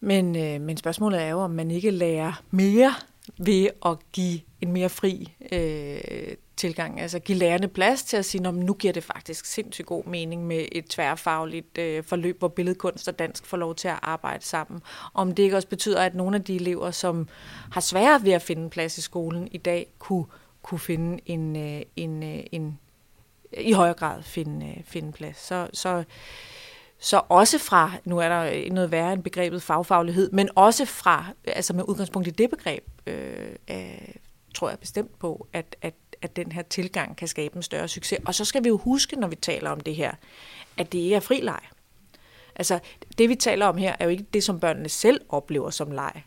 Men, 0.00 0.36
øh, 0.36 0.60
men 0.60 0.76
spørgsmålet 0.76 1.22
er 1.22 1.28
jo, 1.28 1.38
om 1.38 1.50
man 1.50 1.70
ikke 1.70 1.90
lærer 1.90 2.42
mere 2.50 2.94
ved 3.38 3.68
at 3.86 3.96
give 4.12 4.40
en 4.60 4.72
mere 4.72 4.88
fri 4.88 5.34
øh, 5.52 6.34
tilgang. 6.56 7.00
Altså 7.00 7.18
give 7.18 7.38
lærerne 7.38 7.68
plads 7.68 8.02
til 8.02 8.16
at 8.16 8.24
sige, 8.24 8.48
at 8.48 8.54
nu 8.54 8.74
giver 8.74 8.92
det 8.92 9.04
faktisk 9.04 9.44
sindssygt 9.44 9.86
god 9.86 10.04
mening 10.04 10.46
med 10.46 10.64
et 10.72 10.84
tværfagligt 10.84 11.78
øh, 11.78 12.04
forløb, 12.04 12.38
hvor 12.38 12.48
billedkunst 12.48 13.08
og 13.08 13.18
dansk 13.18 13.46
får 13.46 13.56
lov 13.56 13.74
til 13.74 13.88
at 13.88 13.98
arbejde 14.02 14.44
sammen. 14.44 14.80
Om 15.14 15.34
det 15.34 15.42
ikke 15.42 15.56
også 15.56 15.68
betyder, 15.68 16.02
at 16.02 16.14
nogle 16.14 16.36
af 16.36 16.44
de 16.44 16.56
elever, 16.56 16.90
som 16.90 17.28
har 17.72 17.80
svært 17.80 18.24
ved 18.24 18.32
at 18.32 18.42
finde 18.42 18.70
plads 18.70 18.98
i 18.98 19.00
skolen 19.00 19.48
i 19.52 19.58
dag, 19.58 19.86
kunne, 19.98 20.24
kunne 20.62 20.78
finde 20.78 21.20
en, 21.26 21.56
øh, 21.56 21.82
en, 21.96 22.22
øh, 22.22 22.42
en, 22.52 22.78
i 23.52 23.72
højere 23.72 23.94
grad 23.94 24.22
finde, 24.22 24.66
øh, 24.66 24.84
finde 24.84 25.12
plads. 25.12 25.46
Så, 25.46 25.68
så 25.72 26.04
så 27.00 27.20
også 27.28 27.58
fra, 27.58 27.92
nu 28.04 28.18
er 28.18 28.28
der 28.28 28.42
øh, 28.42 28.70
noget 28.72 28.90
værre 28.90 29.12
end 29.12 29.22
begrebet 29.22 29.62
fagfaglighed, 29.62 30.30
men 30.30 30.48
også 30.54 30.84
fra, 30.84 31.24
øh, 31.44 31.52
altså 31.56 31.72
med 31.72 31.84
udgangspunkt 31.88 32.28
i 32.28 32.30
det 32.30 32.50
begreb, 32.50 32.84
øh, 33.06 33.48
øh, 33.70 34.14
tror 34.54 34.68
jeg 34.68 34.78
bestemt 34.78 35.18
på, 35.18 35.46
at, 35.52 35.76
at, 35.82 35.94
at 36.22 36.36
den 36.36 36.52
her 36.52 36.62
tilgang 36.62 37.16
kan 37.16 37.28
skabe 37.28 37.56
en 37.56 37.62
større 37.62 37.88
succes. 37.88 38.18
Og 38.26 38.34
så 38.34 38.44
skal 38.44 38.64
vi 38.64 38.68
jo 38.68 38.76
huske, 38.76 39.16
når 39.16 39.28
vi 39.28 39.36
taler 39.36 39.70
om 39.70 39.80
det 39.80 39.94
her, 39.96 40.12
at 40.76 40.92
det 40.92 40.98
ikke 40.98 41.16
er 41.16 41.20
fri 41.20 41.40
leg. 41.40 41.60
Altså, 42.56 42.78
det 43.18 43.28
vi 43.28 43.34
taler 43.34 43.66
om 43.66 43.76
her, 43.76 43.96
er 43.98 44.04
jo 44.04 44.10
ikke 44.10 44.26
det, 44.34 44.44
som 44.44 44.60
børnene 44.60 44.88
selv 44.88 45.20
oplever 45.28 45.70
som 45.70 45.90
leg. 45.90 46.22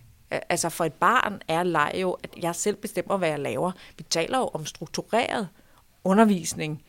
Altså, 0.50 0.70
for 0.70 0.86
et 0.86 0.94
barn 0.94 1.42
er 1.48 1.64
leg 1.64 1.92
jo, 1.96 2.12
at 2.12 2.30
jeg 2.42 2.56
selv 2.56 2.76
bestemmer, 2.76 3.18
hvad 3.18 3.30
jeg 3.30 3.40
laver. 3.40 3.72
Vi 3.98 4.04
taler 4.10 4.38
jo 4.38 4.50
om 4.54 4.66
struktureret 4.66 5.48
undervisning, 6.04 6.84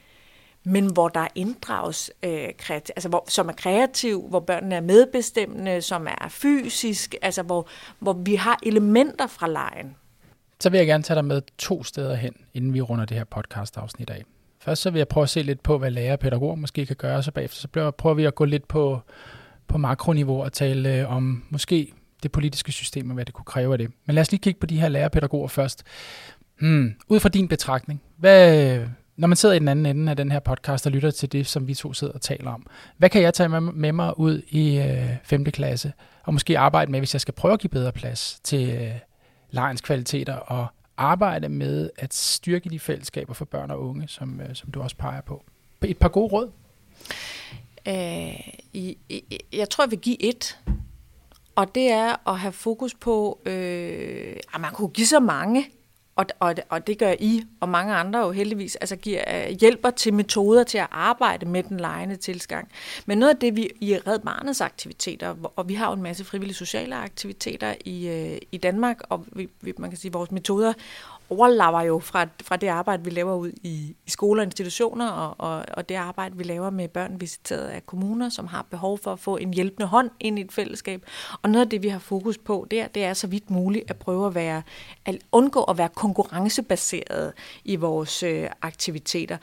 men 0.64 0.92
hvor 0.92 1.08
der 1.08 1.28
inddrages, 1.34 2.10
øh, 2.22 2.48
kreativ, 2.58 2.92
altså 2.96 3.08
hvor, 3.08 3.24
som 3.28 3.48
er 3.48 3.52
kreativ, 3.52 4.28
hvor 4.28 4.40
børnene 4.40 4.74
er 4.74 4.80
medbestemmende, 4.80 5.82
som 5.82 6.06
er 6.06 6.28
fysisk, 6.28 7.14
altså 7.22 7.42
hvor, 7.42 7.68
hvor 7.98 8.12
vi 8.12 8.34
har 8.34 8.58
elementer 8.62 9.26
fra 9.26 9.48
lejen. 9.48 9.96
Så 10.60 10.70
vil 10.70 10.78
jeg 10.78 10.86
gerne 10.86 11.02
tage 11.02 11.14
dig 11.14 11.24
med 11.24 11.42
to 11.58 11.84
steder 11.84 12.14
hen, 12.14 12.34
inden 12.54 12.74
vi 12.74 12.80
runder 12.80 13.04
det 13.04 13.16
her 13.16 13.24
podcast-afsnit 13.24 14.10
af. 14.10 14.24
Først 14.60 14.82
så 14.82 14.90
vil 14.90 14.98
jeg 14.98 15.08
prøve 15.08 15.22
at 15.22 15.30
se 15.30 15.42
lidt 15.42 15.62
på, 15.62 15.78
hvad 15.78 15.90
lærer 15.90 16.12
og 16.12 16.18
pædagoger 16.18 16.54
måske 16.54 16.86
kan 16.86 16.96
gøre, 16.96 17.16
og 17.16 17.24
så 17.24 17.32
bagefter 17.32 17.60
så 17.60 17.90
prøver 17.90 18.14
vi 18.14 18.24
at 18.24 18.34
gå 18.34 18.44
lidt 18.44 18.68
på, 18.68 19.00
på 19.68 19.78
makroniveau 19.78 20.42
og 20.42 20.52
tale 20.52 20.94
øh, 20.94 21.12
om 21.12 21.44
måske 21.50 21.92
det 22.22 22.32
politiske 22.32 22.72
system 22.72 23.10
og 23.10 23.14
hvad 23.14 23.24
det 23.24 23.34
kunne 23.34 23.44
kræve 23.44 23.72
af 23.72 23.78
det. 23.78 23.90
Men 24.06 24.14
lad 24.14 24.20
os 24.20 24.30
lige 24.30 24.40
kigge 24.40 24.60
på 24.60 24.66
de 24.66 24.80
her 24.80 24.88
lærer 24.88 25.04
og 25.04 25.12
pædagoger 25.12 25.48
først. 25.48 25.82
Hmm, 26.60 26.94
ud 27.08 27.20
fra 27.20 27.28
din 27.28 27.48
betragtning, 27.48 28.02
hvad, 28.16 28.78
når 29.16 29.28
man 29.28 29.36
sidder 29.36 29.54
i 29.54 29.58
den 29.58 29.68
anden 29.68 29.86
ende 29.86 30.10
af 30.10 30.16
den 30.16 30.32
her 30.32 30.40
podcast 30.40 30.86
og 30.86 30.92
lytter 30.92 31.10
til 31.10 31.32
det, 31.32 31.46
som 31.46 31.68
vi 31.68 31.74
to 31.74 31.92
sidder 31.92 32.12
og 32.12 32.20
taler 32.20 32.50
om, 32.50 32.66
hvad 32.96 33.08
kan 33.08 33.22
jeg 33.22 33.34
tage 33.34 33.48
med, 33.48 33.60
med 33.60 33.92
mig 33.92 34.18
ud 34.18 34.42
i 34.48 34.78
øh, 34.78 35.08
5. 35.24 35.44
klasse, 35.44 35.92
og 36.22 36.32
måske 36.32 36.58
arbejde 36.58 36.90
med, 36.90 37.00
hvis 37.00 37.14
jeg 37.14 37.20
skal 37.20 37.34
prøve 37.34 37.54
at 37.54 37.60
give 37.60 37.70
bedre 37.70 37.92
plads 37.92 38.40
til 38.44 38.68
øh, 38.70 38.92
lejens 39.50 39.80
kvaliteter, 39.80 40.34
og 40.34 40.66
arbejde 40.96 41.48
med 41.48 41.90
at 41.96 42.14
styrke 42.14 42.70
de 42.70 42.78
fællesskaber 42.78 43.34
for 43.34 43.44
børn 43.44 43.70
og 43.70 43.82
unge, 43.88 44.08
som, 44.08 44.40
øh, 44.40 44.54
som 44.54 44.70
du 44.70 44.82
også 44.82 44.96
peger 44.96 45.20
på. 45.20 45.44
Et 45.84 45.98
par 45.98 46.08
gode 46.08 46.32
råd? 46.32 46.50
Øh, 47.88 48.48
i, 48.72 48.98
jeg 49.52 49.70
tror, 49.70 49.84
jeg 49.84 49.90
vil 49.90 49.98
give 49.98 50.22
et, 50.22 50.58
og 51.56 51.74
det 51.74 51.90
er 51.90 52.28
at 52.28 52.38
have 52.38 52.52
fokus 52.52 52.94
på, 52.94 53.40
øh, 53.46 54.36
at 54.54 54.60
man 54.60 54.72
kunne 54.72 54.88
give 54.88 55.06
så 55.06 55.20
mange, 55.20 55.66
og, 56.16 56.26
og, 56.40 56.54
og 56.68 56.86
det 56.86 56.98
gør 56.98 57.14
I 57.18 57.42
og 57.60 57.68
mange 57.68 57.94
andre 57.94 58.18
jo 58.18 58.30
heldigvis, 58.30 58.76
altså 58.76 58.96
giver, 58.96 59.22
øh, 59.28 59.56
hjælper 59.60 59.90
til 59.90 60.14
metoder 60.14 60.64
til 60.64 60.78
at 60.78 60.86
arbejde 60.90 61.46
med 61.46 61.62
den 61.62 61.80
lejende 61.80 62.16
tilgang. 62.16 62.68
Men 63.06 63.18
noget 63.18 63.34
af 63.34 63.40
det, 63.40 63.56
vi 63.56 63.70
i 63.80 63.96
Red 63.96 64.18
Barnets 64.18 64.60
aktiviteter, 64.60 65.34
og 65.56 65.68
vi 65.68 65.74
har 65.74 65.86
jo 65.86 65.92
en 65.92 66.02
masse 66.02 66.24
frivillige 66.24 66.56
sociale 66.56 66.96
aktiviteter 66.96 67.74
i, 67.84 68.08
øh, 68.08 68.38
i 68.52 68.56
Danmark, 68.56 69.00
og 69.08 69.26
vi, 69.32 69.48
man 69.78 69.90
kan 69.90 69.98
sige, 69.98 70.12
vores 70.12 70.30
metoder 70.30 70.72
overlapper 71.30 71.80
jo 71.80 71.98
fra, 71.98 72.26
fra 72.42 72.56
det 72.56 72.68
arbejde, 72.68 73.04
vi 73.04 73.10
laver 73.10 73.34
ud 73.34 73.52
i, 73.62 73.96
i 74.06 74.10
skoler 74.10 74.42
og 74.42 74.44
institutioner, 74.44 75.08
og, 75.08 75.34
og, 75.38 75.64
og 75.68 75.88
det 75.88 75.94
arbejde, 75.94 76.36
vi 76.36 76.42
laver 76.42 76.70
med 76.70 76.88
børn 76.88 77.20
visiteret 77.20 77.68
af 77.68 77.86
kommuner, 77.86 78.28
som 78.28 78.46
har 78.46 78.66
behov 78.70 78.98
for 78.98 79.12
at 79.12 79.18
få 79.18 79.36
en 79.36 79.54
hjælpende 79.54 79.86
hånd 79.86 80.10
ind 80.20 80.38
i 80.38 80.42
et 80.42 80.52
fællesskab. 80.52 81.06
Og 81.42 81.50
noget 81.50 81.64
af 81.64 81.70
det, 81.70 81.82
vi 81.82 81.88
har 81.88 81.98
fokus 81.98 82.38
på, 82.38 82.66
der, 82.70 82.86
det 82.86 83.04
er 83.04 83.14
så 83.14 83.26
vidt 83.26 83.50
muligt 83.50 83.90
at 83.90 83.96
prøve 83.96 84.26
at 84.26 84.34
være, 84.34 84.62
at 85.04 85.18
undgå 85.32 85.62
at 85.62 85.78
være 85.78 85.88
konkurrencebaseret 85.88 87.32
i 87.64 87.76
vores 87.76 88.22
øh, 88.22 88.48
aktiviteter. 88.62 89.36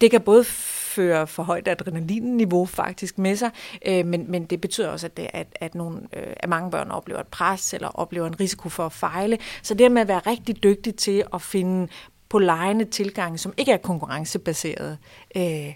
Det 0.00 0.10
kan 0.10 0.20
både 0.20 0.44
føre 0.98 1.26
for 1.26 1.42
højt 1.42 1.68
adrenalinniveau 1.68 2.66
faktisk 2.66 3.18
med 3.18 3.36
sig, 3.36 3.50
øh, 3.86 4.06
men, 4.06 4.30
men 4.30 4.44
det 4.44 4.60
betyder 4.60 4.88
også, 4.88 5.06
at, 5.06 5.16
det, 5.16 5.28
at, 5.32 5.46
at, 5.54 5.74
nogle, 5.74 6.00
øh, 6.12 6.32
at 6.36 6.48
mange 6.48 6.70
børn 6.70 6.90
oplever 6.90 7.20
et 7.20 7.26
pres 7.26 7.74
eller 7.74 7.88
oplever 7.88 8.26
en 8.26 8.40
risiko 8.40 8.68
for 8.68 8.86
at 8.86 8.92
fejle. 8.92 9.38
Så 9.62 9.74
det 9.74 9.92
med 9.92 10.02
at 10.02 10.08
være 10.08 10.20
rigtig 10.26 10.62
dygtig 10.62 10.94
til 10.94 11.24
at 11.34 11.42
finde 11.42 11.88
på 12.28 12.38
lejende 12.38 12.84
tilgang, 12.84 13.40
som 13.40 13.52
ikke 13.56 13.72
er 13.72 13.76
konkurrencebaseret, 13.76 14.98
øh, 15.36 15.74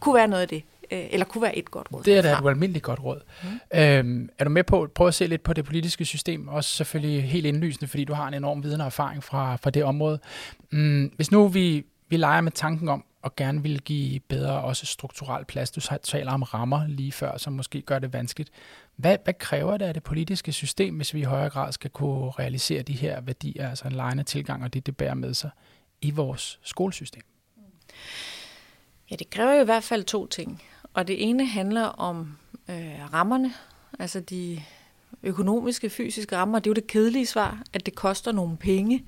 kunne 0.00 0.14
være 0.14 0.28
noget 0.28 0.42
af 0.42 0.48
det 0.48 0.62
øh, 0.90 1.06
eller 1.10 1.26
kunne 1.26 1.42
være 1.42 1.58
et 1.58 1.70
godt 1.70 1.88
råd. 1.92 2.02
Det 2.02 2.18
er 2.18 2.22
da 2.22 2.32
et 2.32 2.48
almindeligt 2.48 2.84
godt 2.84 3.00
råd. 3.04 3.20
Mm. 3.42 3.78
Øhm, 3.80 4.30
er 4.38 4.44
du 4.44 4.50
med 4.50 4.64
på 4.64 4.82
at 4.82 4.90
prøve 4.90 5.08
at 5.08 5.14
se 5.14 5.26
lidt 5.26 5.42
på 5.42 5.52
det 5.52 5.64
politiske 5.64 6.04
system, 6.04 6.48
også 6.48 6.70
selvfølgelig 6.70 7.22
helt 7.22 7.46
indlysende, 7.46 7.88
fordi 7.88 8.04
du 8.04 8.14
har 8.14 8.28
en 8.28 8.34
enorm 8.34 8.62
viden 8.62 8.80
og 8.80 8.86
erfaring 8.86 9.24
fra, 9.24 9.56
fra 9.56 9.70
det 9.70 9.84
område. 9.84 10.18
Mm, 10.70 11.12
hvis 11.16 11.30
nu 11.30 11.48
vi, 11.48 11.84
vi 12.08 12.16
leger 12.16 12.40
med 12.40 12.52
tanken 12.52 12.88
om, 12.88 13.04
og 13.22 13.36
gerne 13.36 13.62
vil 13.62 13.82
give 13.82 14.20
bedre 14.20 14.60
også 14.60 14.86
strukturel 14.86 15.44
plads. 15.44 15.70
Du 15.70 15.80
taler 16.02 16.32
om 16.32 16.42
rammer 16.42 16.86
lige 16.86 17.12
før, 17.12 17.38
som 17.38 17.52
måske 17.52 17.82
gør 17.82 17.98
det 17.98 18.12
vanskeligt. 18.12 18.50
Hvad, 18.96 19.16
hvad 19.24 19.34
kræver 19.34 19.76
det 19.76 19.84
af 19.84 19.94
det 19.94 20.02
politiske 20.02 20.52
system, 20.52 20.96
hvis 20.96 21.14
vi 21.14 21.20
i 21.20 21.24
højere 21.24 21.50
grad 21.50 21.72
skal 21.72 21.90
kunne 21.90 22.30
realisere 22.30 22.82
de 22.82 22.92
her 22.92 23.20
værdier, 23.20 23.68
altså 23.68 23.86
en 23.86 23.92
lejende 23.92 24.22
tilgang 24.22 24.64
og 24.64 24.74
det, 24.74 24.86
det 24.86 24.96
bærer 24.96 25.14
med 25.14 25.34
sig 25.34 25.50
i 26.00 26.10
vores 26.10 26.58
skolesystem? 26.62 27.22
Ja, 29.10 29.16
det 29.16 29.30
kræver 29.30 29.52
jo 29.52 29.60
i 29.60 29.64
hvert 29.64 29.84
fald 29.84 30.04
to 30.04 30.26
ting. 30.26 30.62
Og 30.94 31.08
det 31.08 31.28
ene 31.28 31.46
handler 31.46 31.82
om 31.82 32.38
øh, 32.68 33.12
rammerne, 33.12 33.54
altså 33.98 34.20
de 34.20 34.62
økonomiske, 35.22 35.90
fysiske 35.90 36.36
rammer. 36.36 36.58
Det 36.58 36.66
er 36.66 36.70
jo 36.70 36.74
det 36.74 36.86
kedelige 36.86 37.26
svar, 37.26 37.62
at 37.72 37.86
det 37.86 37.94
koster 37.94 38.32
nogle 38.32 38.56
penge 38.56 39.04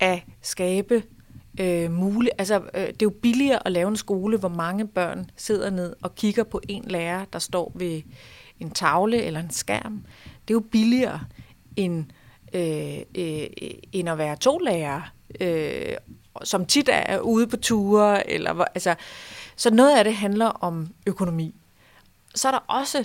at 0.00 0.22
skabe 0.42 1.02
øh, 1.60 1.90
muligt. 1.90 2.34
Altså, 2.38 2.62
øh, 2.74 2.86
det 2.86 2.88
er 2.88 2.94
jo 3.02 3.14
billigere 3.22 3.66
at 3.66 3.72
lave 3.72 3.88
en 3.88 3.96
skole, 3.96 4.38
hvor 4.38 4.48
mange 4.48 4.86
børn 4.86 5.30
sidder 5.36 5.70
ned 5.70 5.96
og 6.02 6.14
kigger 6.14 6.44
på 6.44 6.60
en 6.68 6.84
lærer, 6.84 7.24
der 7.24 7.38
står 7.38 7.72
ved 7.74 8.02
en 8.60 8.70
tavle 8.70 9.22
eller 9.22 9.40
en 9.40 9.50
skærm. 9.50 10.04
Det 10.48 10.54
er 10.54 10.54
jo 10.54 10.64
billigere 10.72 11.20
end, 11.76 12.04
øh, 12.52 12.98
øh, 13.14 13.46
end 13.92 14.08
at 14.08 14.18
være 14.18 14.36
to 14.36 14.58
lærere, 14.58 15.02
øh, 15.40 15.96
som 16.42 16.66
tit 16.66 16.88
er 16.92 17.18
ude 17.18 17.46
på 17.46 17.56
ture. 17.56 18.30
Eller, 18.30 18.64
altså, 18.64 18.94
så 19.56 19.74
noget 19.74 19.98
af 19.98 20.04
det 20.04 20.14
handler 20.14 20.46
om 20.46 20.88
økonomi. 21.06 21.54
Så 22.34 22.48
er 22.48 22.52
der 22.52 22.58
også 22.58 23.04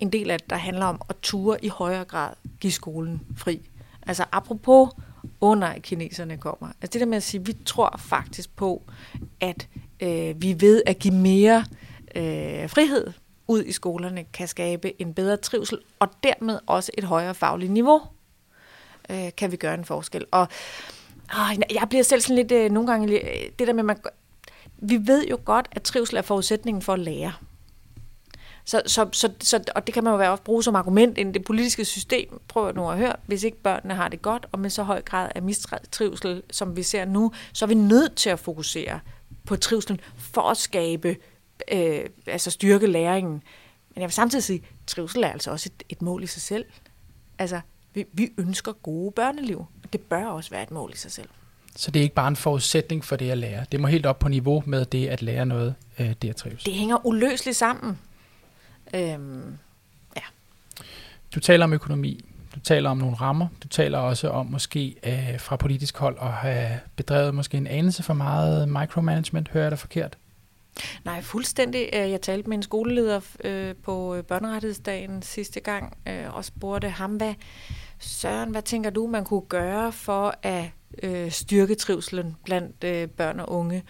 en 0.00 0.12
del 0.12 0.30
af 0.30 0.40
det, 0.40 0.50
der 0.50 0.56
handler 0.56 0.86
om 0.86 1.00
at 1.08 1.16
ture 1.22 1.64
i 1.64 1.68
højere 1.68 2.04
grad 2.04 2.32
give 2.60 2.72
skolen 2.72 3.22
fri. 3.36 3.60
Altså 4.06 4.24
apropos 4.32 4.88
åh 5.40 5.50
oh 5.50 5.58
nej, 5.58 5.80
kineserne 5.80 6.36
kommer. 6.36 6.68
Altså 6.68 6.92
det 6.92 7.00
der 7.00 7.06
med 7.06 7.16
at 7.16 7.22
sige, 7.22 7.46
vi 7.46 7.52
tror 7.66 7.96
faktisk 7.98 8.56
på, 8.56 8.82
at 9.40 9.68
øh, 10.00 10.42
vi 10.42 10.56
ved 10.60 10.82
at 10.86 10.98
give 10.98 11.14
mere 11.14 11.64
øh, 12.14 12.70
frihed 12.70 13.12
ud 13.48 13.64
i 13.64 13.72
skolerne, 13.72 14.24
kan 14.32 14.48
skabe 14.48 15.02
en 15.02 15.14
bedre 15.14 15.36
trivsel, 15.36 15.78
og 15.98 16.08
dermed 16.22 16.58
også 16.66 16.92
et 16.98 17.04
højere 17.04 17.34
fagligt 17.34 17.72
niveau, 17.72 18.00
øh, 19.10 19.30
kan 19.36 19.52
vi 19.52 19.56
gøre 19.56 19.74
en 19.74 19.84
forskel. 19.84 20.24
Og 20.30 20.48
øh, 21.34 21.58
jeg 21.74 21.86
bliver 21.88 22.04
selv 22.04 22.20
sådan 22.20 22.36
lidt, 22.36 22.52
øh, 22.52 22.70
nogle 22.70 22.90
gange, 22.90 23.20
øh, 23.20 23.50
det 23.58 23.66
der 23.66 23.72
med, 23.72 23.82
man, 23.82 23.96
vi 24.76 25.06
ved 25.06 25.26
jo 25.26 25.38
godt, 25.44 25.68
at 25.72 25.82
trivsel 25.82 26.16
er 26.16 26.22
forudsætningen 26.22 26.82
for 26.82 26.92
at 26.92 26.98
lære. 26.98 27.32
Så, 28.64 28.82
så, 28.86 29.08
så, 29.12 29.32
så, 29.40 29.64
og 29.74 29.86
det 29.86 29.94
kan 29.94 30.04
man 30.04 30.12
jo 30.12 30.30
også 30.30 30.42
bruge 30.42 30.62
som 30.62 30.76
argument 30.76 31.18
i 31.18 31.22
det 31.22 31.44
politiske 31.44 31.84
system. 31.84 32.40
Prøv 32.48 32.74
nu 32.74 32.90
at 32.90 32.98
høre, 32.98 33.12
hvis 33.26 33.44
ikke 33.44 33.56
børnene 33.56 33.94
har 33.94 34.08
det 34.08 34.22
godt, 34.22 34.46
og 34.52 34.58
med 34.58 34.70
så 34.70 34.82
høj 34.82 35.02
grad 35.02 35.28
af 35.34 35.42
mistrivsel, 35.42 36.42
som 36.50 36.76
vi 36.76 36.82
ser 36.82 37.04
nu, 37.04 37.32
så 37.52 37.64
er 37.64 37.66
vi 37.66 37.74
nødt 37.74 38.14
til 38.14 38.30
at 38.30 38.38
fokusere 38.38 39.00
på 39.46 39.56
trivselen 39.56 40.00
for 40.16 40.42
at 40.42 40.56
skabe, 40.56 41.16
øh, 41.72 42.00
altså 42.26 42.50
styrke 42.50 42.86
læringen. 42.86 43.42
Men 43.94 44.00
jeg 44.00 44.08
vil 44.08 44.12
samtidig 44.12 44.44
sige, 44.44 44.58
at 44.58 44.86
trivsel 44.86 45.22
er 45.22 45.28
altså 45.28 45.50
også 45.50 45.70
et, 45.74 45.86
et 45.88 46.02
mål 46.02 46.22
i 46.22 46.26
sig 46.26 46.42
selv. 46.42 46.64
Altså, 47.38 47.60
vi, 47.94 48.04
vi 48.12 48.32
ønsker 48.38 48.72
gode 48.72 49.12
børneliv. 49.12 49.66
Det 49.92 50.00
bør 50.00 50.26
også 50.26 50.50
være 50.50 50.62
et 50.62 50.70
mål 50.70 50.90
i 50.94 50.96
sig 50.96 51.12
selv. 51.12 51.28
Så 51.76 51.90
det 51.90 52.00
er 52.00 52.02
ikke 52.02 52.14
bare 52.14 52.28
en 52.28 52.36
forudsætning 52.36 53.04
for 53.04 53.16
det 53.16 53.30
at 53.30 53.38
lære. 53.38 53.64
Det 53.72 53.80
må 53.80 53.86
helt 53.86 54.06
op 54.06 54.18
på 54.18 54.28
niveau 54.28 54.62
med 54.66 54.84
det 54.84 55.08
at 55.08 55.22
lære 55.22 55.46
noget, 55.46 55.74
øh, 55.98 56.14
det 56.22 56.28
at 56.28 56.36
trives. 56.36 56.64
Det 56.64 56.74
hænger 56.74 57.06
uløseligt 57.06 57.56
sammen. 57.56 57.98
Øhm, 58.94 59.58
ja. 60.16 60.22
Du 61.34 61.40
taler 61.40 61.64
om 61.64 61.72
økonomi, 61.72 62.24
du 62.54 62.60
taler 62.60 62.90
om 62.90 62.98
nogle 62.98 63.16
rammer, 63.16 63.48
du 63.62 63.68
taler 63.68 63.98
også 63.98 64.28
om 64.28 64.46
måske 64.46 64.96
øh, 65.06 65.40
fra 65.40 65.56
politisk 65.56 65.96
hold 65.96 66.16
at 66.22 66.32
have 66.32 66.80
bedrevet 66.96 67.34
måske 67.34 67.56
en 67.56 67.66
anelse 67.66 68.02
for 68.02 68.14
meget 68.14 68.68
micromanagement. 68.68 69.48
Hører 69.48 69.64
jeg 69.64 69.70
dig 69.70 69.78
forkert? 69.78 70.18
Nej, 71.04 71.22
fuldstændig. 71.22 71.88
Øh, 71.92 72.10
jeg 72.10 72.20
talte 72.20 72.48
med 72.48 72.56
en 72.56 72.62
skoleleder 72.62 73.20
øh, 73.44 73.74
på 73.82 74.14
øh, 74.14 74.24
børnerettighedsdagen 74.24 75.22
sidste 75.22 75.60
gang 75.60 75.96
øh, 76.08 76.34
og 76.34 76.44
spurgte 76.44 76.88
ham, 76.88 77.16
hvad, 77.16 77.34
Søren, 77.98 78.50
hvad 78.50 78.62
tænker 78.62 78.90
du, 78.90 79.06
man 79.06 79.24
kunne 79.24 79.46
gøre 79.48 79.92
for 79.92 80.34
at 80.42 80.64
øh, 81.02 81.30
styrke 81.30 81.74
trivselen 81.74 82.36
blandt 82.44 82.84
øh, 82.84 83.08
børn 83.08 83.40
og 83.40 83.52
unge? 83.52 83.82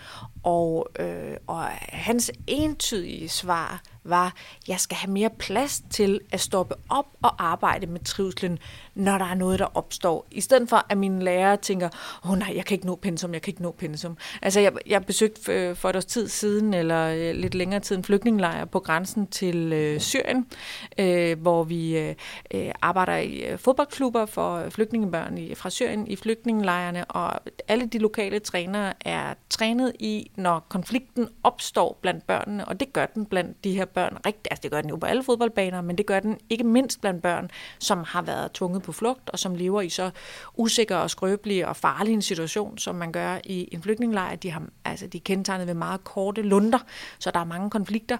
Og, 0.42 0.88
øh, 0.98 1.36
og 1.46 1.64
hans 1.88 2.32
entydige 2.46 3.28
svar 3.28 3.82
var, 4.04 4.34
jeg 4.68 4.80
skal 4.80 4.96
have 4.96 5.12
mere 5.12 5.30
plads 5.38 5.82
til 5.90 6.20
at 6.32 6.40
stoppe 6.40 6.74
op 6.88 7.06
og 7.22 7.44
arbejde 7.50 7.86
med 7.86 8.00
trivslen, 8.00 8.58
når 8.94 9.18
der 9.18 9.24
er 9.24 9.34
noget, 9.34 9.58
der 9.58 9.76
opstår. 9.76 10.26
I 10.30 10.40
stedet 10.40 10.68
for, 10.68 10.86
at 10.88 10.98
mine 10.98 11.24
lærere 11.24 11.56
tænker, 11.56 11.88
åh 12.24 12.30
oh, 12.30 12.38
nej, 12.38 12.52
jeg 12.56 12.64
kan 12.64 12.74
ikke 12.74 12.86
nå 12.86 12.94
pensum, 12.94 13.32
jeg 13.34 13.42
kan 13.42 13.50
ikke 13.50 13.62
nå 13.62 13.74
pensum. 13.78 14.16
Altså, 14.42 14.60
jeg, 14.60 14.72
jeg 14.86 15.04
besøgte 15.06 15.74
for 15.74 15.90
et 15.90 15.96
års 15.96 16.04
tid 16.04 16.28
siden, 16.28 16.74
eller 16.74 17.06
øh, 17.06 17.34
lidt 17.34 17.54
længere 17.54 17.80
tid, 17.80 17.96
en 17.96 18.04
flygtningelejr 18.04 18.64
på 18.64 18.80
grænsen 18.80 19.26
til 19.26 19.72
øh, 19.72 20.00
Syrien, 20.00 20.46
øh, 20.98 21.40
hvor 21.40 21.64
vi 21.64 21.98
øh, 21.98 22.14
øh 22.54 22.70
arbejder 22.82 23.16
i 23.16 23.38
øh, 23.38 23.58
fodboldklubber 23.58 24.26
for 24.26 24.70
flygtningebørn 24.70 25.38
i, 25.38 25.54
fra 25.54 25.70
Syrien 25.70 26.06
i 26.06 26.16
flygtningelejrene, 26.16 27.04
og 27.04 27.40
alle 27.68 27.86
de 27.86 27.98
lokale 27.98 28.38
trænere 28.38 28.92
er 29.00 29.34
trænet 29.50 29.92
i, 29.98 30.30
når 30.36 30.66
konflikten 30.68 31.28
opstår 31.42 31.98
blandt 32.00 32.26
børnene, 32.26 32.68
og 32.68 32.80
det 32.80 32.92
gør 32.92 33.06
den 33.06 33.26
blandt 33.26 33.64
de 33.64 33.72
her 33.72 33.84
børn 33.84 34.18
rigtigt. 34.26 34.48
Altså 34.50 34.62
det 34.62 34.70
gør 34.70 34.80
den 34.80 34.90
jo 34.90 34.96
på 34.96 35.06
alle 35.06 35.22
fodboldbaner, 35.22 35.80
men 35.80 35.98
det 35.98 36.06
gør 36.06 36.20
den 36.20 36.38
ikke 36.50 36.64
mindst 36.64 37.00
blandt 37.00 37.22
børn, 37.22 37.50
som 37.78 38.04
har 38.06 38.22
været 38.22 38.52
tvunget 38.52 38.82
på 38.82 38.92
flugt, 38.92 39.30
og 39.30 39.38
som 39.38 39.54
lever 39.54 39.80
i 39.80 39.88
så 39.88 40.10
usikker 40.56 40.96
og 40.96 41.10
skrøbelig 41.10 41.66
og 41.66 41.76
farlig 41.76 42.14
en 42.14 42.22
situation, 42.22 42.78
som 42.78 42.94
man 42.94 43.12
gør 43.12 43.38
i 43.44 43.68
en 43.72 43.82
flygtningelejr. 43.82 44.36
De, 44.36 44.50
har, 44.50 44.62
altså, 44.84 45.06
de 45.06 45.18
er 45.18 45.22
kendetegnet 45.24 45.66
ved 45.66 45.74
meget 45.74 46.04
korte 46.04 46.42
lunder, 46.42 46.78
så 47.18 47.30
der 47.30 47.40
er 47.40 47.44
mange 47.44 47.70
konflikter. 47.70 48.16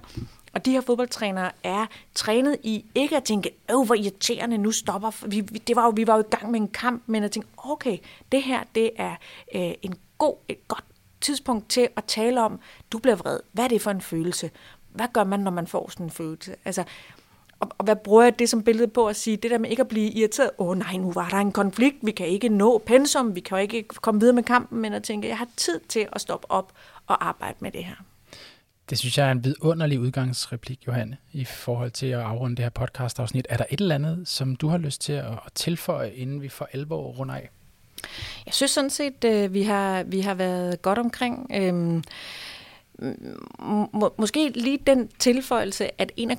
Og 0.55 0.64
de 0.64 0.70
her 0.70 0.81
fodboldtrænere 0.81 1.51
er 1.62 1.87
trænet 2.14 2.57
i 2.62 2.85
ikke 2.94 3.16
at 3.16 3.25
tænke, 3.25 3.51
åh, 3.72 3.87
hvor 3.87 3.94
irriterende, 3.94 4.59
nu 4.59 4.70
stopper, 4.70 5.27
vi, 5.27 5.40
det 5.40 5.77
var 5.77 5.85
jo, 5.85 5.92
vi 5.96 6.07
var 6.07 6.14
jo 6.14 6.20
i 6.20 6.37
gang 6.37 6.51
med 6.51 6.61
en 6.61 6.68
kamp, 6.68 7.03
men 7.07 7.22
at 7.22 7.31
tænke, 7.31 7.48
okay, 7.57 7.98
det 8.33 8.42
her, 8.42 8.62
det 8.75 8.90
er 8.96 9.16
øh, 9.55 9.72
en 9.83 9.94
god, 10.18 10.37
et 10.48 10.68
godt 10.68 10.85
tidspunkt 11.23 11.71
til 11.71 11.89
at 11.97 12.05
tale 12.05 12.43
om, 12.43 12.61
du 12.93 12.99
bliver 12.99 13.17
vred, 13.17 13.41
hvad 13.53 13.65
er 13.65 13.69
det 13.69 13.83
for 13.83 13.91
en 13.91 14.01
følelse? 14.01 14.51
Hvad 14.93 15.07
gør 15.13 15.25
man, 15.25 15.41
når 15.41 15.51
man 15.51 15.67
får 15.67 15.91
sådan 15.91 16.07
en 16.07 16.11
følelse? 16.11 16.55
Altså, 16.65 16.85
og, 17.61 17.69
og 17.79 17.85
hvad 17.85 17.97
bruger 17.97 18.23
jeg 18.23 18.39
det 18.39 18.49
som 18.49 18.63
billede 18.63 18.89
på 18.89 19.07
at 19.07 19.17
sige, 19.17 19.37
det 19.37 19.51
der 19.51 19.59
med 19.59 19.71
ikke 19.71 19.81
at 19.81 19.89
blive 19.89 20.11
irriteret, 20.11 20.51
åh 20.59 20.69
oh, 20.69 20.79
nej, 20.79 20.97
nu 20.97 21.13
var 21.13 21.29
der 21.29 21.37
en 21.37 21.53
konflikt, 21.53 21.97
vi 22.03 22.11
kan 22.11 22.27
ikke 22.27 22.49
nå 22.49 22.79
pensum, 22.87 23.35
vi 23.35 23.41
kan 23.41 23.59
jo 23.59 23.63
ikke 23.63 23.85
komme 23.89 24.21
videre 24.21 24.35
med 24.35 24.43
kampen, 24.43 24.81
men 24.81 24.93
at 24.93 25.03
tænke, 25.03 25.29
jeg 25.29 25.39
har 25.39 25.49
tid 25.57 25.81
til 25.89 26.09
at 26.13 26.21
stoppe 26.21 26.51
op 26.51 26.73
og 27.07 27.27
arbejde 27.27 27.57
med 27.61 27.71
det 27.71 27.85
her. 27.85 27.95
Det 28.91 28.99
synes 28.99 29.19
jeg 29.19 29.27
er 29.27 29.33
en 29.33 29.45
vidunderlig 29.45 30.01
udgangsreplik, 30.01 30.87
Johanne, 30.87 31.17
i 31.33 31.45
forhold 31.45 31.91
til 31.91 32.07
at 32.07 32.21
afrunde 32.21 32.57
det 32.57 32.65
her 32.65 32.71
podcast-afsnit. 32.71 33.47
Er 33.49 33.57
der 33.57 33.65
et 33.71 33.81
eller 33.81 33.95
andet, 33.95 34.29
som 34.29 34.57
du 34.57 34.69
har 34.69 34.79
lyst 34.79 35.01
til 35.01 35.13
at 35.13 35.39
tilføje, 35.55 36.13
inden 36.13 36.43
vi 36.43 36.49
for 36.49 36.69
alvor 36.73 37.03
runder 37.03 37.35
af? 37.35 37.51
Jeg 38.47 38.55
synes 38.55 38.71
sådan 38.71 38.91
set, 38.91 39.25
øh, 39.25 39.55
vi 39.55 39.62
har, 39.62 40.03
vi 40.03 40.21
har 40.21 40.35
været 40.35 40.83
godt 40.83 40.99
omkring. 40.99 41.51
Øhm, 41.55 42.03
må, 43.93 44.15
måske 44.19 44.49
lige 44.55 44.79
den 44.87 45.09
tilføjelse, 45.19 46.01
at 46.01 46.12
en 46.17 46.31
af 46.31 46.38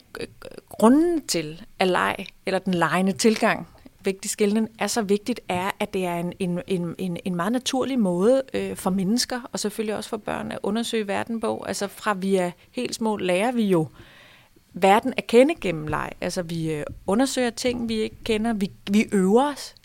grunden 0.69 1.28
til 1.28 1.62
at 1.80 1.88
leg, 1.88 2.26
eller 2.45 2.60
den 2.60 2.73
legende 2.73 3.12
tilgang, 3.12 3.67
vigtig 4.06 4.32
skillen, 4.32 4.67
er 4.80 4.88
så 4.88 5.02
vigtigt, 5.02 5.39
er, 5.49 5.71
at 5.80 5.93
det 5.93 6.06
er 6.06 6.15
en, 6.15 6.34
en, 6.39 6.95
en, 6.97 7.17
en 7.26 7.36
meget 7.36 7.52
naturlig 7.52 7.99
måde 7.99 8.41
øh, 8.54 8.76
for 8.76 8.89
mennesker, 8.89 9.49
og 9.52 9.60
selvfølgelig 9.60 9.95
også 9.95 10.10
for 10.10 10.17
børn, 10.17 10.52
at 10.52 10.60
undersøge 10.63 11.08
verden 11.08 11.39
på. 11.39 11.63
Altså 11.67 11.88
fra 11.88 12.13
vi 12.13 12.36
er 12.36 12.52
helt 12.71 12.95
små, 12.95 13.17
lærer 13.17 13.52
vi 13.52 13.63
jo 13.63 13.88
verden 14.73 15.13
at 15.17 15.28
kende 15.28 15.56
gennem 15.62 15.88
leg. 15.88 16.12
Altså 16.21 16.41
vi 16.41 16.71
øh, 16.71 16.84
undersøger 17.08 17.49
ting, 17.49 17.89
vi 17.89 17.93
ikke 17.95 18.23
kender. 18.23 18.54
Vi, 18.54 18.71
vi 18.91 19.06
øver 19.12 19.52
os. 19.52 19.76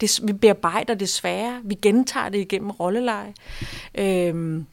Det, 0.00 0.20
vi 0.22 0.32
bearbejder 0.32 0.94
det 0.94 1.08
svære. 1.08 1.60
Vi 1.64 1.74
gentager 1.74 2.28
det 2.28 2.38
igennem 2.38 2.70
rolleleje. 2.70 3.34
Øhm, 3.94 4.66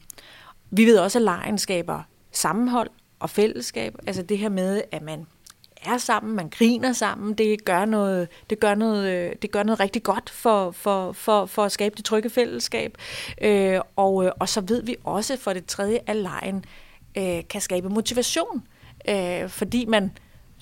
vi 0.70 0.84
ved 0.84 0.98
også, 0.98 1.18
at 1.18 1.22
lejen 1.22 1.58
skaber 1.58 2.02
sammenhold 2.32 2.90
og 3.18 3.30
fællesskab. 3.30 3.94
Altså 4.06 4.22
det 4.22 4.38
her 4.38 4.48
med, 4.48 4.82
at 4.92 5.02
man 5.02 5.26
er 5.82 5.98
sammen, 5.98 6.36
man 6.36 6.48
griner 6.48 6.92
sammen, 6.92 7.34
det 7.34 7.64
gør 7.64 7.84
noget, 7.84 8.28
det 8.50 8.60
gør 8.60 8.74
noget, 8.74 9.10
øh, 9.10 9.32
det 9.42 9.50
gør 9.50 9.62
noget 9.62 9.80
rigtig 9.80 10.02
godt 10.02 10.30
for, 10.30 10.70
for, 10.70 11.12
for, 11.12 11.46
for 11.46 11.64
at 11.64 11.72
skabe 11.72 11.96
det 11.96 12.04
trygge 12.04 12.30
fællesskab. 12.30 12.98
Øh, 13.42 13.80
og, 13.96 14.24
øh, 14.24 14.32
og 14.38 14.48
så 14.48 14.60
ved 14.60 14.82
vi 14.82 14.96
også 15.04 15.36
for 15.36 15.52
det 15.52 15.66
tredje, 15.66 15.98
at 16.06 16.16
lejen 16.16 16.64
øh, 17.18 17.42
kan 17.50 17.60
skabe 17.60 17.88
motivation, 17.88 18.62
øh, 19.08 19.48
fordi 19.48 19.84
man 19.84 20.10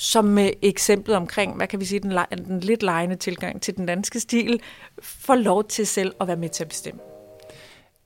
som 0.02 0.24
med 0.24 0.50
eksemplet 0.62 1.16
omkring, 1.16 1.56
hvad 1.56 1.66
kan 1.66 1.80
vi 1.80 1.84
sige, 1.84 2.00
den, 2.00 2.18
den 2.46 2.60
lidt 2.60 2.82
lejende 2.82 3.16
tilgang 3.16 3.62
til 3.62 3.76
den 3.76 3.86
danske 3.86 4.20
stil, 4.20 4.60
får 5.02 5.34
lov 5.34 5.64
til 5.64 5.86
selv 5.86 6.14
at 6.20 6.26
være 6.26 6.36
med 6.36 6.48
til 6.48 6.64
at 6.64 6.68
bestemme 6.68 7.00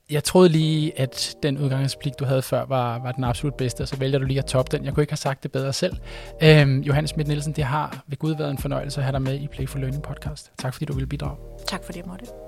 jeg 0.09 0.23
troede 0.23 0.49
lige, 0.49 0.99
at 0.99 1.35
den 1.43 1.57
udgangsblik, 1.57 2.13
du 2.19 2.25
havde 2.25 2.41
før, 2.41 2.65
var, 2.65 2.99
var 2.99 3.11
den 3.11 3.23
absolut 3.23 3.55
bedste, 3.55 3.81
og 3.81 3.87
så 3.87 3.97
vælger 3.97 4.19
du 4.19 4.25
lige 4.25 4.39
at 4.39 4.45
toppe 4.45 4.77
den. 4.77 4.85
Jeg 4.85 4.93
kunne 4.93 5.03
ikke 5.03 5.11
have 5.11 5.17
sagt 5.17 5.43
det 5.43 5.51
bedre 5.51 5.73
selv. 5.73 5.97
Øhm, 6.43 6.79
Johannes 6.79 7.09
Schmidt 7.09 7.27
Nielsen, 7.27 7.53
det 7.53 7.63
har 7.63 8.03
ved 8.07 8.17
Gud 8.17 8.35
været 8.35 8.51
en 8.51 8.57
fornøjelse 8.57 8.99
at 8.99 9.03
have 9.03 9.11
dig 9.11 9.21
med 9.21 9.39
i 9.39 9.47
Play 9.47 9.67
for 9.67 9.79
Learning 9.79 10.03
podcast. 10.03 10.51
Tak 10.57 10.73
fordi 10.73 10.85
du 10.85 10.93
ville 10.93 11.07
bidrage. 11.07 11.37
Tak 11.67 11.83
fordi 11.83 11.99
jeg 11.99 12.05
måtte. 12.07 12.46